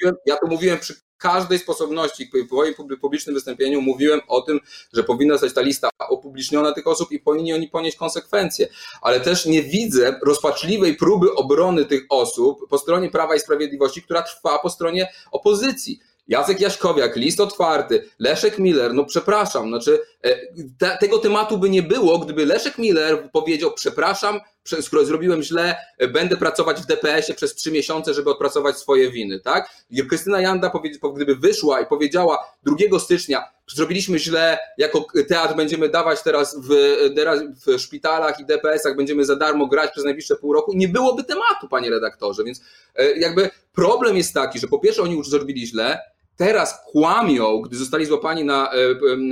mówiłem- 0.00 0.16
ja 0.26 0.36
to 0.36 0.46
mówiłem 0.46 0.78
przy 0.78 0.94
każdej 1.16 1.58
sposobności, 1.58 2.30
w 2.48 2.52
moim 2.52 2.74
publi- 2.74 2.96
publicznym 3.00 3.34
wystąpieniu 3.34 3.80
mówiłem 3.80 4.20
o 4.28 4.40
tym, 4.42 4.60
że 4.92 5.02
powinna 5.04 5.34
zostać 5.34 5.54
ta 5.54 5.60
lista 5.60 5.88
opubliczniona 6.08 6.72
tych 6.72 6.86
osób 6.86 7.12
i 7.12 7.18
powinni 7.18 7.52
oni 7.52 7.68
ponieść 7.68 7.96
konsekwencje. 7.96 8.68
Ale 9.02 9.20
też 9.20 9.46
nie 9.46 9.62
widzę 9.62 10.18
rozpaczliwej 10.26 10.96
próby 10.96 11.34
obrony 11.34 11.84
tych 11.84 12.02
osób 12.08 12.68
po 12.68 12.78
stronie 12.78 13.10
Prawa 13.10 13.34
i 13.34 13.40
Sprawiedliwości, 13.40 14.02
która 14.02 14.22
trwa 14.22 14.58
po 14.58 14.70
stronie 14.70 15.08
opozycji. 15.32 16.00
Jacek 16.32 16.60
Jaśkowiak, 16.60 17.16
list 17.16 17.40
otwarty, 17.40 18.08
Leszek 18.18 18.58
Miller, 18.58 18.94
no 18.94 19.04
przepraszam, 19.04 19.68
znaczy 19.68 20.00
e, 20.24 20.36
te, 20.78 20.98
tego 21.00 21.18
tematu 21.18 21.58
by 21.58 21.70
nie 21.70 21.82
było, 21.82 22.18
gdyby 22.18 22.46
Leszek 22.46 22.78
Miller 22.78 23.30
powiedział, 23.32 23.72
przepraszam, 23.74 24.40
prze- 24.64 24.82
skoro 24.82 25.04
zrobiłem 25.04 25.42
źle, 25.42 25.76
e, 25.98 26.08
będę 26.08 26.36
pracować 26.36 26.80
w 26.80 26.86
DPS-ie 26.86 27.36
przez 27.36 27.54
trzy 27.54 27.72
miesiące, 27.72 28.14
żeby 28.14 28.30
odpracować 28.30 28.76
swoje 28.78 29.10
winy, 29.10 29.40
tak? 29.40 29.70
Krystyna 30.08 30.40
Janda, 30.40 30.72
gdyby 31.14 31.36
wyszła 31.36 31.80
i 31.80 31.86
powiedziała 31.86 32.38
2 32.62 32.98
stycznia, 32.98 33.44
zrobiliśmy 33.74 34.18
źle, 34.18 34.58
jako 34.78 35.06
teatr 35.28 35.54
będziemy 35.56 35.88
dawać 35.88 36.22
teraz 36.22 36.56
w, 36.68 36.96
teraz 37.16 37.40
w 37.66 37.78
szpitalach 37.78 38.40
i 38.40 38.46
DPS-ach, 38.46 38.96
będziemy 38.96 39.24
za 39.24 39.36
darmo 39.36 39.66
grać 39.66 39.90
przez 39.90 40.04
najbliższe 40.04 40.36
pół 40.36 40.52
roku, 40.52 40.72
nie 40.74 40.88
byłoby 40.88 41.24
tematu, 41.24 41.68
panie 41.70 41.90
redaktorze, 41.90 42.44
więc 42.44 42.60
e, 42.96 43.18
jakby 43.18 43.50
problem 43.74 44.16
jest 44.16 44.34
taki, 44.34 44.58
że 44.58 44.66
po 44.68 44.78
pierwsze 44.78 45.02
oni 45.02 45.14
już 45.14 45.28
zrobili 45.28 45.66
źle, 45.66 45.98
teraz 46.36 46.84
kłamią, 46.86 47.60
gdy 47.60 47.76
zostali 47.76 48.06
złapani 48.06 48.44
na 48.44 48.72
e, 48.72 48.76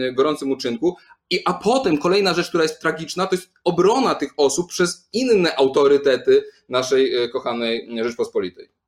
e, 0.06 0.12
gorącym 0.12 0.50
uczynku, 0.50 0.96
i, 1.30 1.42
a 1.44 1.54
potem 1.54 1.98
kolejna 1.98 2.34
rzecz, 2.34 2.48
która 2.48 2.62
jest 2.62 2.80
tragiczna, 2.80 3.26
to 3.26 3.34
jest 3.34 3.50
obrona 3.64 4.14
tych 4.14 4.32
osób 4.36 4.68
przez 4.68 5.08
inne 5.12 5.56
autorytety 5.56 6.44
naszej 6.68 7.16
e, 7.16 7.28
kochanej 7.28 7.88
Rzeczpospolitej. 8.02 8.79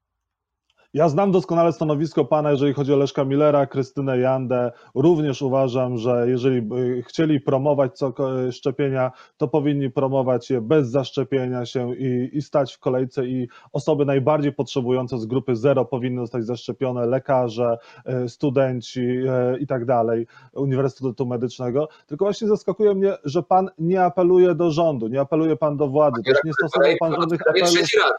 Ja 0.94 1.08
znam 1.08 1.32
doskonale 1.32 1.72
stanowisko 1.72 2.25
pana, 2.25 2.50
jeżeli 2.50 2.72
chodzi 2.72 2.92
o 2.92 2.96
Leszka 2.96 3.25
Millera, 3.25 3.66
Krystynę 3.66 4.18
Jandę. 4.18 4.72
Również 4.94 5.42
uważam, 5.42 5.99
że 5.99 6.25
jeżeli 6.28 6.68
chcieli 7.02 7.40
promować 7.40 7.99
co, 7.99 8.14
szczepienia, 8.50 9.12
to 9.37 9.49
powinni 9.49 9.90
promować 9.90 10.50
je 10.50 10.61
bez 10.61 10.88
zaszczepienia 10.88 11.66
się 11.66 11.94
i, 11.96 12.30
i 12.32 12.42
stać 12.42 12.75
w 12.75 12.78
kolejce 12.78 13.26
i 13.26 13.49
osoby 13.72 14.04
najbardziej 14.04 14.52
potrzebujące 14.52 15.18
z 15.18 15.26
grupy 15.26 15.56
zero 15.56 15.84
powinny 15.84 16.20
zostać 16.20 16.46
zaszczepione, 16.46 17.06
lekarze, 17.06 17.78
e, 18.04 18.28
studenci 18.28 19.00
e, 19.28 19.58
i 19.58 19.66
tak 19.66 19.84
dalej, 19.84 20.26
Uniwersytetu 20.52 21.26
Medycznego. 21.26 21.88
Tylko 22.06 22.25
właśnie 22.25 22.49
zaskakuje 22.49 22.94
mnie, 22.94 23.12
że 23.25 23.42
pan 23.42 23.70
nie 23.78 24.04
apeluje 24.04 24.54
do 24.54 24.70
rządu, 24.70 25.08
nie 25.08 25.20
apeluje 25.20 25.56
pan 25.56 25.76
do 25.76 25.88
władzy, 25.88 26.22
też 26.22 26.38
nie 26.44 26.52
stosował 26.52 26.92
pan 27.00 27.20
żadnych 27.20 27.40
apelów. 27.49 27.68
trzeci 27.68 27.99
raz. 27.99 28.12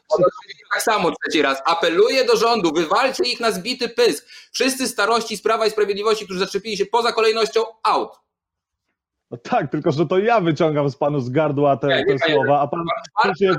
Tak 0.73 0.81
samo 0.81 1.11
trzeci 1.11 1.41
raz. 1.41 1.61
Apeluję 1.65 2.25
do 2.25 2.37
rządu, 2.37 2.62
wywalcie 2.72 3.24
ich 3.24 3.39
na 3.39 3.51
zbity 3.51 3.89
pysk. 3.89 4.27
Wszyscy 4.51 4.88
starości 4.88 5.38
z 5.38 5.41
Prawa 5.41 5.65
i 5.65 5.70
Sprawiedliwości, 5.70 6.25
którzy 6.25 6.39
zaczepili 6.39 6.77
się 6.77 6.86
poza 6.86 7.12
kolejnością, 7.12 7.63
out. 7.84 8.24
No 9.32 9.38
tak, 9.38 9.72
tylko 9.72 9.91
że 9.91 10.05
to 10.05 10.20
ja 10.20 10.41
wyciągam 10.41 10.89
z 10.89 10.96
panu 10.96 11.20
z 11.20 11.29
gardła 11.29 11.77
te, 11.77 11.88
nie, 11.88 12.05
te 12.05 12.32
słowa, 12.32 12.60
a 12.60 12.67
pan 12.67 12.82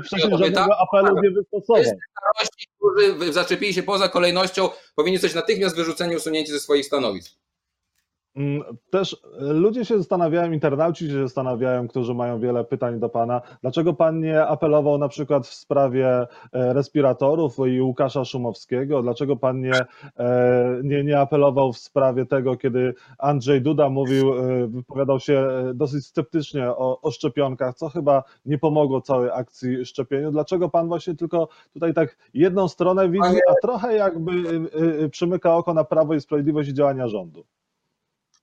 wcześniej 0.05 0.37
żadnego 0.37 0.77
apelu 0.79 1.21
nie 1.21 1.31
wystosował. 1.31 1.83
Starości, 1.83 2.67
którzy 2.77 3.33
zaczepili 3.33 3.73
się 3.73 3.83
poza 3.83 4.09
kolejnością, 4.09 4.69
powinni 4.95 5.17
zostać 5.17 5.35
natychmiast 5.35 5.75
wyrzuceni, 5.75 6.15
usunięci 6.15 6.51
ze 6.51 6.59
swoich 6.59 6.85
stanowisk. 6.85 7.44
Mm, 8.35 8.63
Też 8.89 9.17
e, 9.39 9.53
ludzie 9.53 9.85
się 9.85 9.97
zastanawiają, 9.97 10.51
internauci 10.51 11.07
się 11.07 11.21
zastanawiają, 11.21 11.87
którzy 11.87 12.13
mają 12.13 12.39
wiele 12.39 12.63
pytań 12.63 12.99
do 12.99 13.09
pana, 13.09 13.41
dlaczego 13.61 13.93
pan 13.93 14.19
nie 14.19 14.45
apelował 14.45 14.97
na 14.97 15.07
przykład 15.07 15.47
w 15.47 15.53
sprawie 15.53 16.07
e, 16.09 16.27
respiratorów 16.73 17.57
i 17.67 17.81
Łukasza 17.81 18.25
Szumowskiego, 18.25 19.01
dlaczego 19.01 19.35
pan 19.35 19.61
nie, 19.61 19.85
e, 20.19 20.79
nie, 20.83 21.03
nie 21.03 21.19
apelował 21.19 21.73
w 21.73 21.77
sprawie 21.77 22.25
tego, 22.25 22.55
kiedy 22.57 22.93
Andrzej 23.17 23.61
Duda 23.61 23.89
mówił, 23.89 24.33
wypowiadał 24.67 25.19
się 25.19 25.47
dosyć 25.73 26.05
sceptycznie 26.05 26.69
o, 26.69 27.01
o 27.01 27.11
szczepionkach, 27.11 27.75
co 27.75 27.89
chyba 27.89 28.23
nie 28.45 28.57
pomogło 28.57 29.01
całej 29.01 29.29
akcji 29.33 29.85
szczepieniu. 29.85 30.31
Dlaczego 30.31 30.69
pan 30.69 30.87
właśnie 30.87 31.15
tylko 31.15 31.47
tutaj 31.73 31.93
tak 31.93 32.17
jedną 32.33 32.67
stronę 32.67 33.09
widzi, 33.09 33.37
a 33.49 33.53
trochę 33.61 33.95
jakby 33.95 34.31
przymyka 35.09 35.55
oko 35.55 35.73
na 35.73 35.83
Prawo 35.83 36.13
i 36.13 36.21
Sprawiedliwość 36.21 36.69
i 36.69 36.73
działania 36.73 37.07
rządu? 37.07 37.45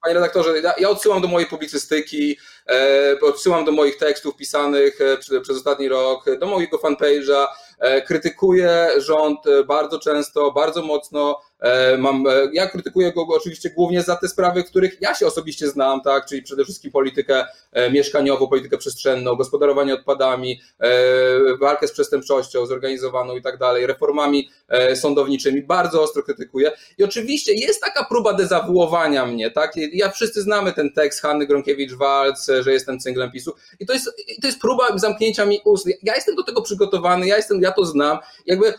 Panie 0.03 0.15
redaktorze, 0.15 0.61
ja, 0.61 0.75
ja 0.79 0.89
odsyłam 0.89 1.23
do 1.23 1.29
mojej 1.29 1.49
publicystyki, 1.49 2.39
e, 2.69 3.17
odsyłam 3.21 3.65
do 3.65 3.73
moich 3.73 3.97
tekstów 3.97 4.37
pisanych 4.37 5.01
e, 5.01 5.17
przez 5.17 5.57
ostatni 5.57 5.89
rok, 5.89 6.39
do 6.39 6.47
mojego 6.47 6.79
fanpage'a. 6.79 7.47
E, 7.79 8.03
krytykuję 8.03 8.89
rząd 8.97 9.39
bardzo 9.67 9.99
często, 9.99 10.53
bardzo 10.53 10.83
mocno. 10.83 11.41
E, 11.63 11.99
mam, 11.99 12.27
e, 12.27 12.49
ja 12.53 12.67
krytykuję 12.67 13.13
go 13.13 13.27
oczywiście 13.29 13.71
głównie 13.71 14.03
za 14.03 14.17
te 14.17 14.29
sprawy, 14.29 14.65
których 14.65 14.97
ja 15.01 15.15
się 15.15 15.27
osobiście 15.27 15.69
znam, 15.69 16.01
tak, 16.01 16.27
czyli 16.27 16.43
przede 16.43 16.65
wszystkim 16.65 16.93
politykę 16.93 17.45
e, 17.73 17.91
mieszkaniową, 17.91 18.49
politykę 18.49 18.79
przestrzenną, 18.79 19.35
gospodarowanie 19.37 19.95
odpadami, 19.95 20.61
walkę 21.61 21.89
z 21.89 21.93
przestępczością 21.93 22.67
zorganizowaną 22.67 23.37
i 23.37 23.43
tak 23.43 23.59
dalej, 23.59 23.87
reformami 23.87 24.51
sądowniczymi. 24.95 25.63
Bardzo 25.63 26.03
ostro 26.03 26.23
krytykuję. 26.23 26.73
I 26.99 27.05
oczywiście 27.05 27.53
jest 27.55 27.81
taka 27.81 28.05
próba 28.05 28.33
dezawuowania 28.33 29.27
mnie, 29.27 29.51
tak? 29.51 29.73
Ja 29.93 30.11
wszyscy 30.11 30.43
znamy 30.43 30.73
ten 30.73 30.93
tekst 30.93 31.23
Hanny 31.23 31.47
Gronkiewicz-Walc, 31.47 32.63
że 32.63 32.73
jestem 32.73 32.99
cynglem 32.99 33.31
PiSu. 33.31 33.55
I 33.81 33.87
to 33.87 33.93
jest, 33.93 34.05
to 34.41 34.47
jest 34.47 34.61
próba 34.61 34.99
zamknięcia 34.99 35.47
mi 35.47 35.61
ust. 35.65 35.89
Ja 36.03 36.15
jestem 36.15 36.37
do 36.37 36.43
tego 36.43 36.63
przygotowany, 36.63 37.27
ja 37.27 37.37
jestem, 37.37 37.63
ja 37.63 37.73
to 37.73 37.85
znam. 37.85 38.19
Jakby 38.47 38.75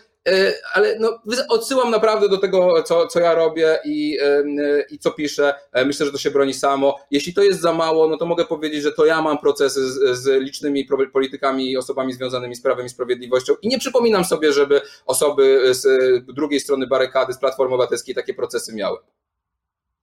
ale 0.74 1.00
no, 1.00 1.20
odsyłam 1.50 1.92
naprawdę 1.92 2.30
do 2.30 2.38
tego, 2.38 2.84
co, 2.84 3.08
co 3.08 3.20
ja 3.20 3.36
robię 3.36 3.80
i, 3.86 4.18
e, 4.22 4.44
i 4.92 5.00
co 5.00 5.12
piszę. 5.12 5.54
E, 5.72 5.86
Myślę, 5.86 6.06
że 6.06 6.12
to 6.12 6.18
się 6.18 6.32
broni 6.32 6.54
samo. 6.54 7.00
Jeśli 7.12 7.34
to 7.34 7.44
jest 7.44 7.62
za 7.62 7.74
mało, 7.74 8.08
no 8.08 8.18
to 8.18 8.26
mogę 8.26 8.46
powiedzieć, 8.46 8.84
że 8.84 8.92
to 8.92 9.06
ja 9.06 9.22
mam 9.22 9.38
procesy 9.38 9.92
z, 9.92 10.18
z 10.20 10.42
licznymi 10.44 10.86
politykami 11.14 11.72
i 11.72 11.78
osobami 11.78 12.14
związanymi 12.14 12.56
z 12.56 12.62
Prawem 12.62 12.86
i 12.86 12.90
Sprawiedliwością 12.90 13.54
i 13.62 13.68
nie 13.68 13.80
przypominam 13.80 14.26
sobie, 14.26 14.54
żeby 14.54 14.82
osoby 15.06 15.74
z 15.74 15.86
e, 15.86 16.34
drugiej 16.34 16.60
strony 16.60 16.88
barykady, 16.88 17.34
z 17.34 17.40
Platformy 17.40 17.76
Obywatelskiej 17.76 18.16
takie 18.16 18.34
procesy 18.34 18.76
miały. 18.76 18.98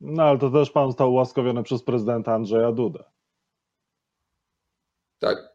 No 0.01 0.23
ale 0.23 0.39
to 0.39 0.51
też 0.51 0.71
pan 0.71 0.89
został 0.89 1.13
ułaskawiony 1.13 1.63
przez 1.63 1.83
prezydenta 1.83 2.35
Andrzeja 2.35 2.73
Dudę. 2.73 3.05
Tak. 5.19 5.50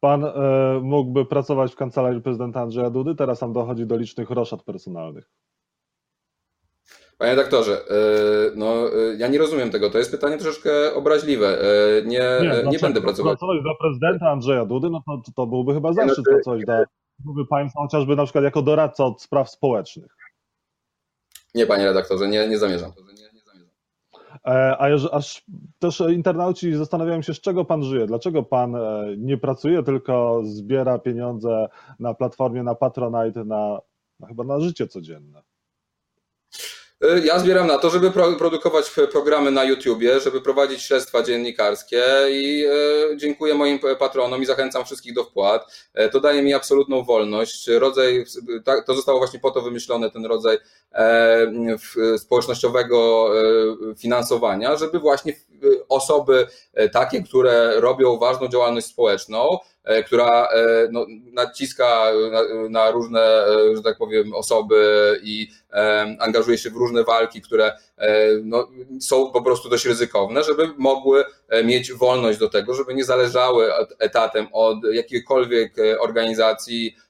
Pan 0.00 0.24
e, 0.24 0.32
mógłby 0.82 1.24
pracować 1.24 1.72
w 1.72 1.76
kancelarii 1.76 2.22
prezydenta 2.22 2.60
Andrzeja 2.60 2.90
Dudy, 2.90 3.14
teraz 3.14 3.38
tam 3.38 3.52
dochodzi 3.52 3.86
do 3.86 3.96
licznych 3.96 4.30
roszad 4.30 4.62
personalnych. 4.62 5.30
Panie 7.18 7.30
redaktorze, 7.30 7.72
e, 7.72 7.94
no 8.56 8.66
e, 8.66 9.14
ja 9.18 9.28
nie 9.28 9.38
rozumiem 9.38 9.70
tego. 9.70 9.90
To 9.90 9.98
jest 9.98 10.10
pytanie 10.10 10.38
troszeczkę 10.38 10.94
obraźliwe. 10.94 11.58
Nie, 12.06 12.18
nie, 12.18 12.48
nie 12.48 12.62
dlaczego? 12.62 12.82
będę 12.82 13.00
pracował. 13.00 13.32
Pracować 13.32 13.62
dla 13.62 13.74
prezydenta 13.80 14.30
Andrzeja 14.30 14.64
Dudy, 14.64 14.90
no 14.90 15.02
to, 15.06 15.32
to 15.36 15.46
byłby 15.46 15.74
chyba 15.74 15.92
zaszczyt 15.92 16.18
no 16.18 16.24
to- 16.24 16.30
pracować 16.30 16.64
dla 16.64 16.84
państwa 17.50 17.80
chociażby 17.82 18.16
na 18.16 18.24
przykład 18.24 18.44
jako 18.44 18.62
doradca 18.62 19.04
od 19.04 19.22
spraw 19.22 19.50
społecznych. 19.50 20.16
Nie, 21.54 21.66
panie 21.66 21.84
redaktorze, 21.84 22.28
nie, 22.28 22.48
nie 22.48 22.58
zamierzam. 22.58 22.92
Nie, 23.06 23.12
nie 23.12 23.42
zamierzam. 23.42 23.70
E, 24.29 24.29
A 24.78 24.88
jeż- 24.88 25.08
aż 25.12 25.44
też 25.78 26.00
internauci 26.00 26.74
zastanawiają 26.74 27.22
się, 27.22 27.34
z 27.34 27.40
czego 27.40 27.64
pan 27.64 27.82
żyje, 27.82 28.06
dlaczego 28.06 28.42
pan 28.42 28.76
e, 28.76 29.04
nie 29.18 29.38
pracuje, 29.38 29.82
tylko 29.82 30.40
zbiera 30.44 30.98
pieniądze 30.98 31.68
na 31.98 32.14
platformie, 32.14 32.62
na 32.62 32.74
Patronite, 32.74 33.44
na, 33.44 33.80
na 34.20 34.28
chyba 34.28 34.44
na 34.44 34.60
życie 34.60 34.86
codzienne. 34.86 35.42
Y, 37.04 37.20
Ja 37.24 37.38
zbieram 37.38 37.66
na 37.66 37.78
to, 37.78 37.90
żeby 37.90 38.10
pro, 38.10 38.32
produkować 38.32 38.90
programy 39.12 39.50
na 39.50 39.64
YouTubie, 39.64 40.20
żeby 40.20 40.40
prowadzić 40.40 40.82
śledztwa 40.82 41.22
dziennikarskie 41.22 42.02
i 42.30 42.64
e, 42.64 43.16
dziękuję 43.16 43.54
moim 43.54 43.78
patronom 43.98 44.42
i 44.42 44.46
zachęcam 44.46 44.84
wszystkich 44.84 45.14
do 45.14 45.24
wpłat. 45.24 45.88
E, 45.94 46.08
to 46.08 46.20
daje 46.20 46.42
mi 46.42 46.54
absolutną 46.54 47.02
wolność. 47.04 47.68
Rodzaj, 47.68 48.24
tak, 48.64 48.86
to 48.86 48.94
zostało 48.94 49.18
właśnie 49.18 49.40
po 49.40 49.50
to 49.50 49.62
wymyślone, 49.62 50.10
ten 50.10 50.26
rodzaj 50.26 50.58
e, 50.92 52.18
społecznościowego 52.18 53.28
e, 53.90 53.94
finansowania, 53.94 54.76
żeby 54.76 54.98
właśnie 54.98 55.32
osoby 55.88 56.46
takie, 56.92 57.22
które 57.22 57.80
robią 57.80 58.18
ważną 58.18 58.48
działalność 58.48 58.86
społeczną, 58.86 59.58
która 60.06 60.48
e, 60.48 60.88
no, 60.90 61.06
naciska 61.32 62.12
na, 62.32 62.68
na 62.68 62.90
różne, 62.90 63.20
e, 63.20 63.76
że 63.76 63.82
tak 63.82 63.98
powiem, 63.98 64.34
osoby 64.34 65.20
i 65.22 65.48
e, 65.72 66.16
angażuje 66.20 66.58
się 66.58 66.70
w 66.70 66.76
różne 66.76 67.04
walki, 67.04 67.42
które 67.42 67.72
e, 67.96 68.26
no, 68.44 68.68
są 69.00 69.30
po 69.32 69.42
prostu 69.42 69.68
dość 69.68 69.86
ryzykowne, 69.86 70.44
żeby 70.44 70.68
mogły 70.78 71.24
e, 71.48 71.64
mieć 71.64 71.92
wolność 71.92 72.38
do 72.38 72.48
tego, 72.48 72.74
żeby 72.74 72.94
nie 72.94 73.04
zależały 73.04 73.74
et- 73.74 73.94
etatem 73.98 74.46
od 74.52 74.78
jakiejkolwiek 74.92 75.78
e, 75.78 75.98
organizacji, 76.00 76.96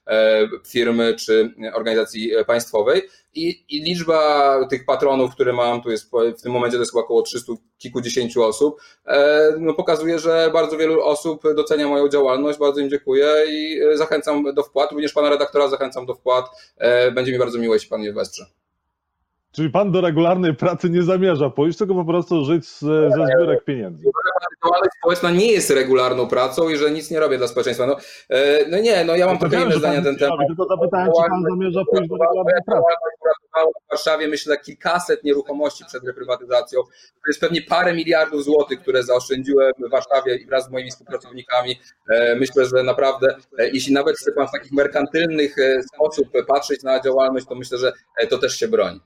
firmy 0.67 1.15
czy 1.15 1.53
organizacji 1.73 2.35
e, 2.35 2.45
państwowej. 2.45 3.01
I, 3.33 3.65
I 3.69 3.83
liczba 3.83 4.59
tych 4.69 4.85
patronów, 4.85 5.31
które 5.31 5.53
mam, 5.53 5.81
tu 5.81 5.91
jest 5.91 6.11
w 6.37 6.41
tym 6.41 6.51
momencie 6.51 6.77
to 6.77 6.81
jest 6.81 6.95
około 6.95 7.21
300 7.21 7.53
kilkudziesięciu 7.77 8.43
osób, 8.43 8.81
e, 9.05 9.53
no, 9.59 9.73
pokazuje, 9.73 10.19
że 10.19 10.49
bardzo 10.53 10.77
wielu 10.77 11.01
osób 11.01 11.43
docenia 11.55 11.87
moją 11.87 12.09
działalność. 12.09 12.59
Bardzo 12.59 12.81
im 12.81 12.89
dziękuję 12.89 13.27
i 13.49 13.81
e, 13.81 13.97
zachęcam 13.97 14.53
do 14.53 14.63
wpłat. 14.63 14.91
Również 14.91 15.13
pana 15.13 15.29
redaktora 15.29 15.67
zachęcam 15.67 16.05
do 16.05 16.15
wpłat. 16.15 16.45
E, 16.77 17.11
Będzie 17.11 17.31
mi 17.31 17.39
bardzo 17.39 17.59
miło, 17.59 17.73
jeśli 17.73 17.89
pan 17.89 17.99
mnie 17.99 18.13
wesprze. 18.13 18.60
Czyli 19.51 19.69
pan 19.69 19.91
do 19.91 20.01
regularnej 20.01 20.55
pracy 20.55 20.89
nie 20.89 21.03
zamierza 21.03 21.49
pójść, 21.49 21.77
tylko 21.77 21.95
po 21.95 22.05
prostu 22.05 22.45
żyć 22.45 22.67
z, 22.67 22.79
ze 22.79 23.25
zbiórek 23.35 23.63
pieniędzy. 23.63 24.05
Działalność 24.65 24.91
społeczna 24.99 25.31
nie 25.31 25.51
jest 25.51 25.69
regularną 25.69 26.27
pracą 26.27 26.69
i 26.69 26.77
że 26.77 26.91
nic 26.91 27.11
nie 27.11 27.19
robię 27.19 27.37
dla 27.37 27.47
społeczeństwa. 27.47 27.87
No, 27.87 27.97
e, 28.29 28.69
no 28.69 28.79
nie, 28.79 29.05
no 29.05 29.15
ja 29.15 29.25
mam 29.25 29.37
trochę 29.37 29.61
inne 29.61 29.75
zdanie 29.77 29.97
na 29.97 30.03
ten 30.03 30.17
temat. 30.17 30.47
Tylko 30.47 30.65
zapytałem, 30.65 31.07
czy 31.07 31.29
pan 31.29 31.43
zamierza 31.49 31.81
pójść 31.91 32.09
do 32.09 32.15
regularnej 32.15 32.61
pracy. 32.65 32.83
W 33.87 33.89
Warszawie, 33.91 34.27
myślę, 34.27 34.57
kilkaset 34.57 35.23
nieruchomości 35.23 35.85
przed 35.85 36.03
reprywatyzacją. 36.03 36.81
To 36.83 37.27
jest 37.27 37.39
pewnie 37.39 37.61
parę 37.61 37.93
miliardów 37.93 38.43
złotych, 38.43 38.79
które 38.81 39.03
zaoszczędziłem 39.03 39.71
w 39.87 39.91
Warszawie 39.91 40.35
i 40.35 40.45
wraz 40.45 40.65
z 40.65 40.71
moimi 40.71 40.91
współpracownikami. 40.91 41.79
E, 42.09 42.35
Myślę, 42.35 42.65
że 42.65 42.83
naprawdę, 42.83 43.35
e, 43.59 43.69
jeśli 43.69 43.93
nawet 43.93 44.15
chce 44.17 44.31
pan 44.31 44.47
w 44.47 44.51
takich 44.51 44.71
merkantylnych 44.71 45.55
sposób 45.95 46.27
patrzeć 46.47 46.83
na 46.83 46.99
działalność, 46.99 47.45
to 47.45 47.55
myślę, 47.55 47.77
że 47.77 47.93
to 48.29 48.37
też 48.37 48.55
się 48.55 48.67
broni. 48.67 48.99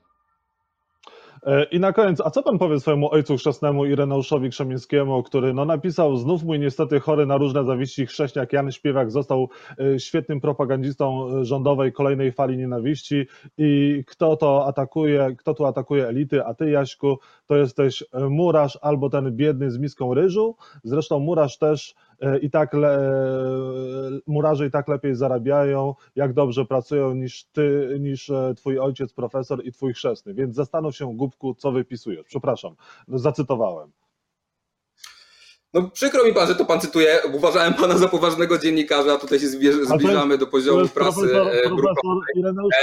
E, 1.46 1.64
I 1.64 1.80
na 1.80 1.92
koniec, 1.92 2.20
a 2.20 2.30
co 2.30 2.42
pan 2.42 2.58
powie 2.58 2.80
swojemu 2.80 3.10
ojcu 3.10 3.36
chrzestnemu 3.36 3.86
Ireneuszowi 3.86 4.50
Krzemińskiemu, 4.50 5.22
który 5.22 5.54
no, 5.54 5.64
napisał, 5.64 6.16
znów 6.16 6.44
mój 6.44 6.58
niestety 6.58 7.00
chory 7.00 7.26
na 7.26 7.36
różne 7.36 7.64
zawiści. 7.64 8.06
Chrześniak 8.06 8.52
Jan 8.52 8.72
Śpiewak 8.72 9.10
został 9.10 9.48
e, 9.78 10.00
świetnym 10.00 10.40
propagandistą 10.40 11.28
e, 11.28 11.44
rządowej 11.44 11.92
kolejnej 11.92 12.32
fali 12.32 12.56
nienawiści. 12.56 13.26
I 13.58 14.02
kto 14.06 14.36
to 14.36 14.66
atakuje, 14.66 15.36
kto 15.38 15.54
tu 15.54 15.66
atakuje 15.66 16.08
elity, 16.08 16.44
a 16.44 16.54
ty 16.54 16.70
Jaśku, 16.70 17.18
to 17.46 17.56
jesteś 17.56 18.04
murarz 18.30 18.78
albo 18.82 19.10
ten 19.10 19.36
biedny 19.36 19.70
z 19.70 19.78
miską 19.78 20.14
ryżu, 20.14 20.56
zresztą 20.84 21.18
murarz 21.18 21.58
też 21.58 21.94
i 22.42 22.50
tak 22.50 22.74
le, 22.74 22.98
murarze 24.26 24.66
i 24.66 24.70
tak 24.70 24.88
lepiej 24.88 25.14
zarabiają, 25.14 25.94
jak 26.16 26.32
dobrze 26.32 26.64
pracują 26.64 27.14
niż 27.14 27.44
ty, 27.44 27.96
niż 28.00 28.30
e, 28.30 28.54
twój 28.56 28.78
ojciec 28.78 29.12
profesor 29.12 29.64
i 29.64 29.72
twój 29.72 29.94
chrzestny, 29.94 30.34
więc 30.34 30.54
zastanów 30.54 30.96
się 30.96 31.16
głupku, 31.16 31.54
co 31.54 31.72
wypisujesz. 31.72 32.26
Przepraszam, 32.26 32.74
zacytowałem. 33.08 33.92
No 35.74 35.90
przykro 35.90 36.24
mi 36.24 36.34
pan, 36.34 36.48
że 36.48 36.54
to 36.54 36.64
pan 36.64 36.80
cytuje. 36.80 37.18
Uważałem 37.34 37.74
pana 37.74 37.98
za 37.98 38.08
poważnego 38.08 38.58
dziennikarza, 38.58 39.12
a 39.12 39.18
tutaj 39.18 39.40
się 39.40 39.48
zbliżamy 39.48 40.38
do 40.38 40.46
poziomu 40.46 40.88
prasy 40.88 41.20
profesor, 41.20 41.48
e, 41.48 41.62
profesor 41.62 42.16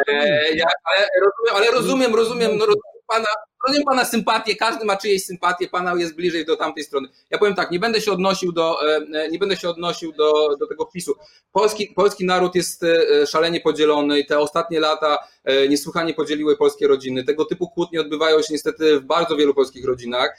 E, 0.08 0.56
ja, 0.56 0.66
ale, 0.84 1.08
rozumiem, 1.22 1.56
ale 1.56 1.72
rozumiem, 1.72 2.16
rozumiem, 2.16 2.52
no, 2.52 2.66
rozumiem 2.66 2.94
pana, 3.08 3.28
rozumiem 3.68 3.86
pana 3.86 4.06
sympatię, 4.06 4.56
każdy 4.56 4.86
ma 4.86 4.98
czyjeś 4.98 5.26
sympatię, 5.26 5.68
pana 5.68 5.94
jest 5.96 6.16
bliżej 6.16 6.46
do 6.46 6.58
tamtej 6.58 6.84
strony. 6.84 7.08
Ja 7.30 7.38
powiem 7.38 7.56
tak, 7.56 7.72
nie 7.72 7.80
będę 7.80 8.02
się 8.02 8.12
odnosił 8.12 8.52
do, 8.52 8.88
e, 8.90 8.96
e, 9.14 9.30
nie 9.30 9.40
będę 9.40 9.58
się 9.58 9.70
odnosił 9.70 10.12
do, 10.12 10.58
do 10.60 10.68
tego 10.68 10.86
wpisu. 10.86 11.14
Polski, 11.52 11.88
polski 11.96 12.26
naród 12.26 12.56
jest 12.56 12.84
e, 12.84 13.28
szalenie 13.28 13.62
podzielony 13.62 14.20
i 14.20 14.26
te 14.26 14.40
ostatnie 14.40 14.80
lata 14.80 15.18
niesłychanie 15.70 16.14
podzieliły 16.14 16.58
polskie 16.58 16.88
rodziny. 16.88 17.24
Tego 17.24 17.46
typu 17.46 17.70
kłótnie 17.70 18.02
odbywają 18.02 18.42
się 18.42 18.48
niestety 18.52 19.00
w 19.00 19.04
bardzo 19.04 19.36
wielu 19.36 19.54
polskich 19.54 19.86
rodzinach. 19.86 20.38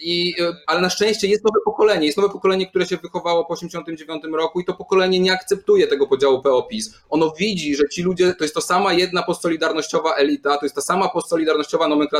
I, 0.00 0.34
ale 0.66 0.80
na 0.80 0.90
szczęście 0.90 1.28
jest 1.28 1.44
nowe 1.44 1.60
pokolenie, 1.64 2.06
jest 2.06 2.18
nowe 2.18 2.32
pokolenie, 2.32 2.66
które 2.66 2.86
się 2.86 2.96
wychowało 2.96 3.44
po 3.44 3.54
1989 3.54 4.36
roku 4.36 4.60
i 4.60 4.64
to 4.64 4.74
pokolenie 4.74 5.20
nie 5.20 5.32
akceptuje 5.32 5.86
tego 5.86 6.06
podziału 6.06 6.42
PO-PiS. 6.42 6.94
Ono 7.10 7.32
widzi, 7.38 7.76
że 7.76 7.88
ci 7.88 8.02
ludzie 8.02 8.34
to 8.34 8.44
jest 8.44 8.54
to 8.54 8.60
sama 8.60 8.92
jedna 8.92 9.22
postsolidarnościowa 9.22 10.14
elita, 10.14 10.58
to 10.58 10.66
jest 10.66 10.74
ta 10.74 10.80
sama 10.80 11.08
postsolidarnościowa 11.08 11.88
nomenklatura. 11.88 12.15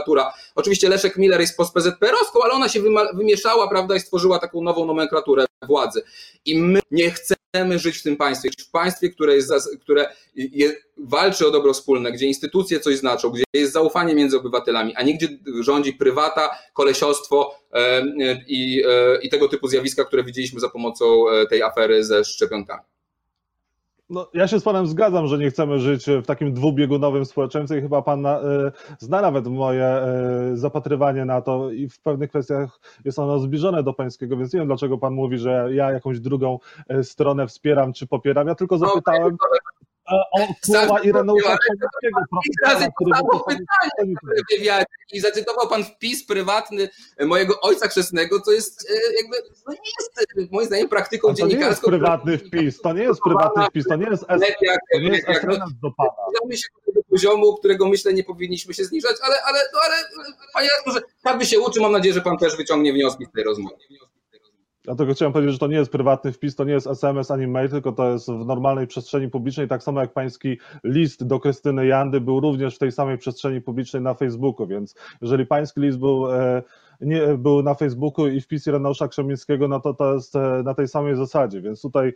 Oczywiście 0.55 0.89
Leszek 0.89 1.17
Miller 1.17 1.41
jest 1.41 1.57
post-PZPR-owską, 1.57 2.43
ale 2.43 2.53
ona 2.53 2.69
się 2.69 2.81
wymieszała, 3.15 3.69
prawda, 3.69 3.97
i 3.97 4.01
stworzyła 4.01 4.39
taką 4.39 4.63
nową 4.63 4.87
nomenklaturę 4.87 5.45
władzy. 5.67 6.03
I 6.45 6.59
my 6.59 6.81
nie 6.91 7.11
chcemy 7.11 7.79
żyć 7.79 7.99
w 7.99 8.03
tym 8.03 8.17
państwie, 8.17 8.51
w 8.59 8.71
państwie, 8.71 9.11
które, 9.11 9.35
jest, 9.35 9.53
które 9.81 10.09
je, 10.35 10.73
walczy 10.97 11.47
o 11.47 11.51
dobro 11.51 11.73
wspólne, 11.73 12.13
gdzie 12.13 12.27
instytucje 12.27 12.81
coś 12.81 12.97
znaczą, 12.97 13.31
gdzie 13.31 13.45
jest 13.55 13.73
zaufanie 13.73 14.15
między 14.15 14.37
obywatelami, 14.37 14.97
a 14.97 15.03
nie 15.03 15.15
gdzie 15.15 15.29
rządzi 15.61 15.93
prywata, 15.93 16.59
kolesiostwo 16.75 17.59
e, 17.73 17.79
e, 17.79 18.05
i, 18.47 18.83
e, 18.89 19.19
i 19.23 19.29
tego 19.29 19.49
typu 19.49 19.69
zjawiska, 19.69 20.05
które 20.05 20.25
widzieliśmy 20.25 20.61
za 20.61 20.69
pomocą 20.69 21.25
tej 21.51 21.63
afery 21.63 22.05
ze 22.05 22.25
szczepionkami. 22.25 22.96
No, 24.11 24.31
ja 24.35 24.49
się 24.49 24.61
z 24.61 24.65
panem 24.65 24.87
zgadzam, 24.87 25.27
że 25.27 25.39
nie 25.39 25.51
chcemy 25.51 25.81
żyć 25.81 26.07
w 26.23 26.27
takim 26.27 26.53
dwubiegunowym 26.53 27.25
społeczeństwie 27.25 27.79
i 27.79 27.83
chyba 27.83 28.03
pan 28.03 28.27
e, 28.27 28.41
zna 28.99 29.23
nawet 29.23 29.47
moje 29.47 29.85
e, 29.85 30.51
zapatrywanie 30.55 31.25
na 31.25 31.41
to 31.41 31.71
i 31.71 31.89
w 31.89 32.01
pewnych 32.01 32.31
kwestiach 32.31 32.81
jest 33.05 33.19
ono 33.19 33.39
zbliżone 33.39 33.83
do 33.83 33.93
pańskiego, 33.93 34.37
więc 34.37 34.53
nie 34.53 34.61
wiem 34.61 34.67
dlaczego 34.67 34.99
pan 34.99 35.15
mówi, 35.15 35.39
że 35.39 35.69
ja 35.71 35.93
jakąś 35.93 36.21
drugą 36.21 36.59
e, 36.89 37.05
stronę 37.05 37.47
wspieram 37.47 37.93
czy 37.93 38.07
popieram. 38.07 38.49
Ja 38.49 38.55
tylko 38.55 38.79
zapytałem 38.79 39.35
e, 39.35 39.76
o 40.11 40.47
słowa 40.63 41.01
Ireneusza 41.01 41.59
który 42.95 43.11
Samo 43.17 43.31
był 43.31 43.41
pytanie 43.41 44.15
w 44.23 44.57
wywiadzie 44.57 44.87
i 45.13 45.21
zacytował 45.21 45.69
pan 45.69 45.85
wpis 45.85 46.27
prywatny 46.27 46.89
mojego 47.21 47.61
ojca 47.61 47.89
chrzestnego, 47.89 48.41
co 48.41 48.53
jest 48.53 48.91
e, 48.91 48.95
jakby, 49.23 49.37
no 49.67 49.73
nie 49.73 49.91
jest 50.01 50.19
e, 50.39 50.47
moim 50.51 50.67
zdaniem 50.67 50.89
praktyką 50.89 51.29
A 51.29 51.31
to 51.31 51.37
nie 51.37 51.43
jest 51.43 51.51
dziennikarską. 51.51 51.89
prywatny 51.89 52.39
wpis, 52.39 52.81
to 52.81 52.93
nie 52.93 53.03
jest 53.03 53.21
prywatny 53.21 53.65
wpis, 53.65 53.85
to 53.85 53.97
nie 53.97 54.07
jest, 54.11 54.25
SMS 55.29 55.71
do 55.83 55.91
pana. 55.91 56.11
zbliżamy 56.29 56.57
się 56.57 56.69
do 56.87 56.93
tego 56.93 57.03
poziomu, 57.11 57.57
którego 57.57 57.89
myślę 57.89 58.15
nie 58.15 58.25
powinniśmy 58.25 58.75
się 58.75 58.85
zniżać, 58.85 59.17
ale, 59.23 59.37
ale, 59.43 59.59
no, 59.73 59.79
ale 59.85 59.97
panie 60.53 60.69
redaktorze, 60.69 61.01
każdy 61.25 61.47
się 61.47 61.61
uczy, 61.61 61.81
mam 61.81 61.93
nadzieję, 61.93 62.15
że 62.15 62.21
pan 62.21 62.39
też 62.39 62.57
wyciągnie 62.57 62.93
wnioski 62.93 63.25
z 63.25 63.33
tej 63.33 63.45
rozmowy. 63.45 63.77
Dlatego 64.87 65.15
chciałem 65.15 65.33
powiedzieć, 65.33 65.53
że 65.53 65.59
to 65.59 65.67
nie 65.67 65.77
jest 65.77 65.93
prywatny 65.93 66.33
wpis, 66.33 66.57
to 66.57 66.65
nie 66.65 66.73
jest 66.73 66.87
SMS 66.87 67.31
ani 67.31 67.47
mail, 67.47 67.71
tylko 67.71 67.93
to 67.93 68.11
jest 68.11 68.31
w 68.31 68.47
normalnej 68.47 68.87
przestrzeni 68.87 69.31
publicznej, 69.31 69.69
tak 69.69 69.83
samo 69.83 70.01
jak 70.01 70.13
pański 70.13 70.59
list 70.85 71.27
do 71.27 71.41
Krystyny 71.41 71.87
Jandy 71.87 72.21
był 72.21 72.41
również 72.41 72.77
w 72.77 72.79
tej 72.79 72.93
samej 72.93 73.19
przestrzeni 73.19 73.61
publicznej 73.61 74.03
na 74.03 74.15
Facebooku, 74.15 74.67
więc 74.67 74.95
jeżeli 75.23 75.47
pański 75.47 75.81
list 75.81 75.99
był, 75.99 76.33
e, 76.33 76.63
nie, 77.01 77.21
był 77.39 77.63
na 77.63 77.75
Facebooku 77.75 78.27
i 78.27 78.41
wpis 78.41 78.67
Ireneusza 78.67 79.09
Krzemińskiego, 79.09 79.69
no 79.69 79.81
to 79.81 79.95
to 79.95 80.15
jest 80.15 80.37
e, 80.37 80.63
na 80.65 80.75
tej 80.75 80.89
samej 80.89 81.17
zasadzie, 81.17 81.61
więc 81.61 81.83
tutaj 81.83 82.13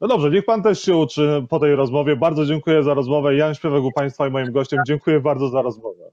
no 0.00 0.08
dobrze, 0.08 0.30
niech 0.30 0.44
pan 0.44 0.62
też 0.62 0.82
się 0.82 0.96
uczy 0.96 1.46
po 1.48 1.60
tej 1.60 1.74
rozmowie. 1.74 2.16
Bardzo 2.16 2.46
dziękuję 2.46 2.82
za 2.82 2.94
rozmowę. 2.94 3.36
Jan 3.36 3.54
Śpiewek 3.54 3.84
u 3.84 3.92
państwa 3.92 4.28
i 4.28 4.30
moim 4.30 4.52
gościem. 4.52 4.80
Dziękuję 4.86 5.20
bardzo 5.20 5.48
za 5.48 5.62
rozmowę. 5.62 6.10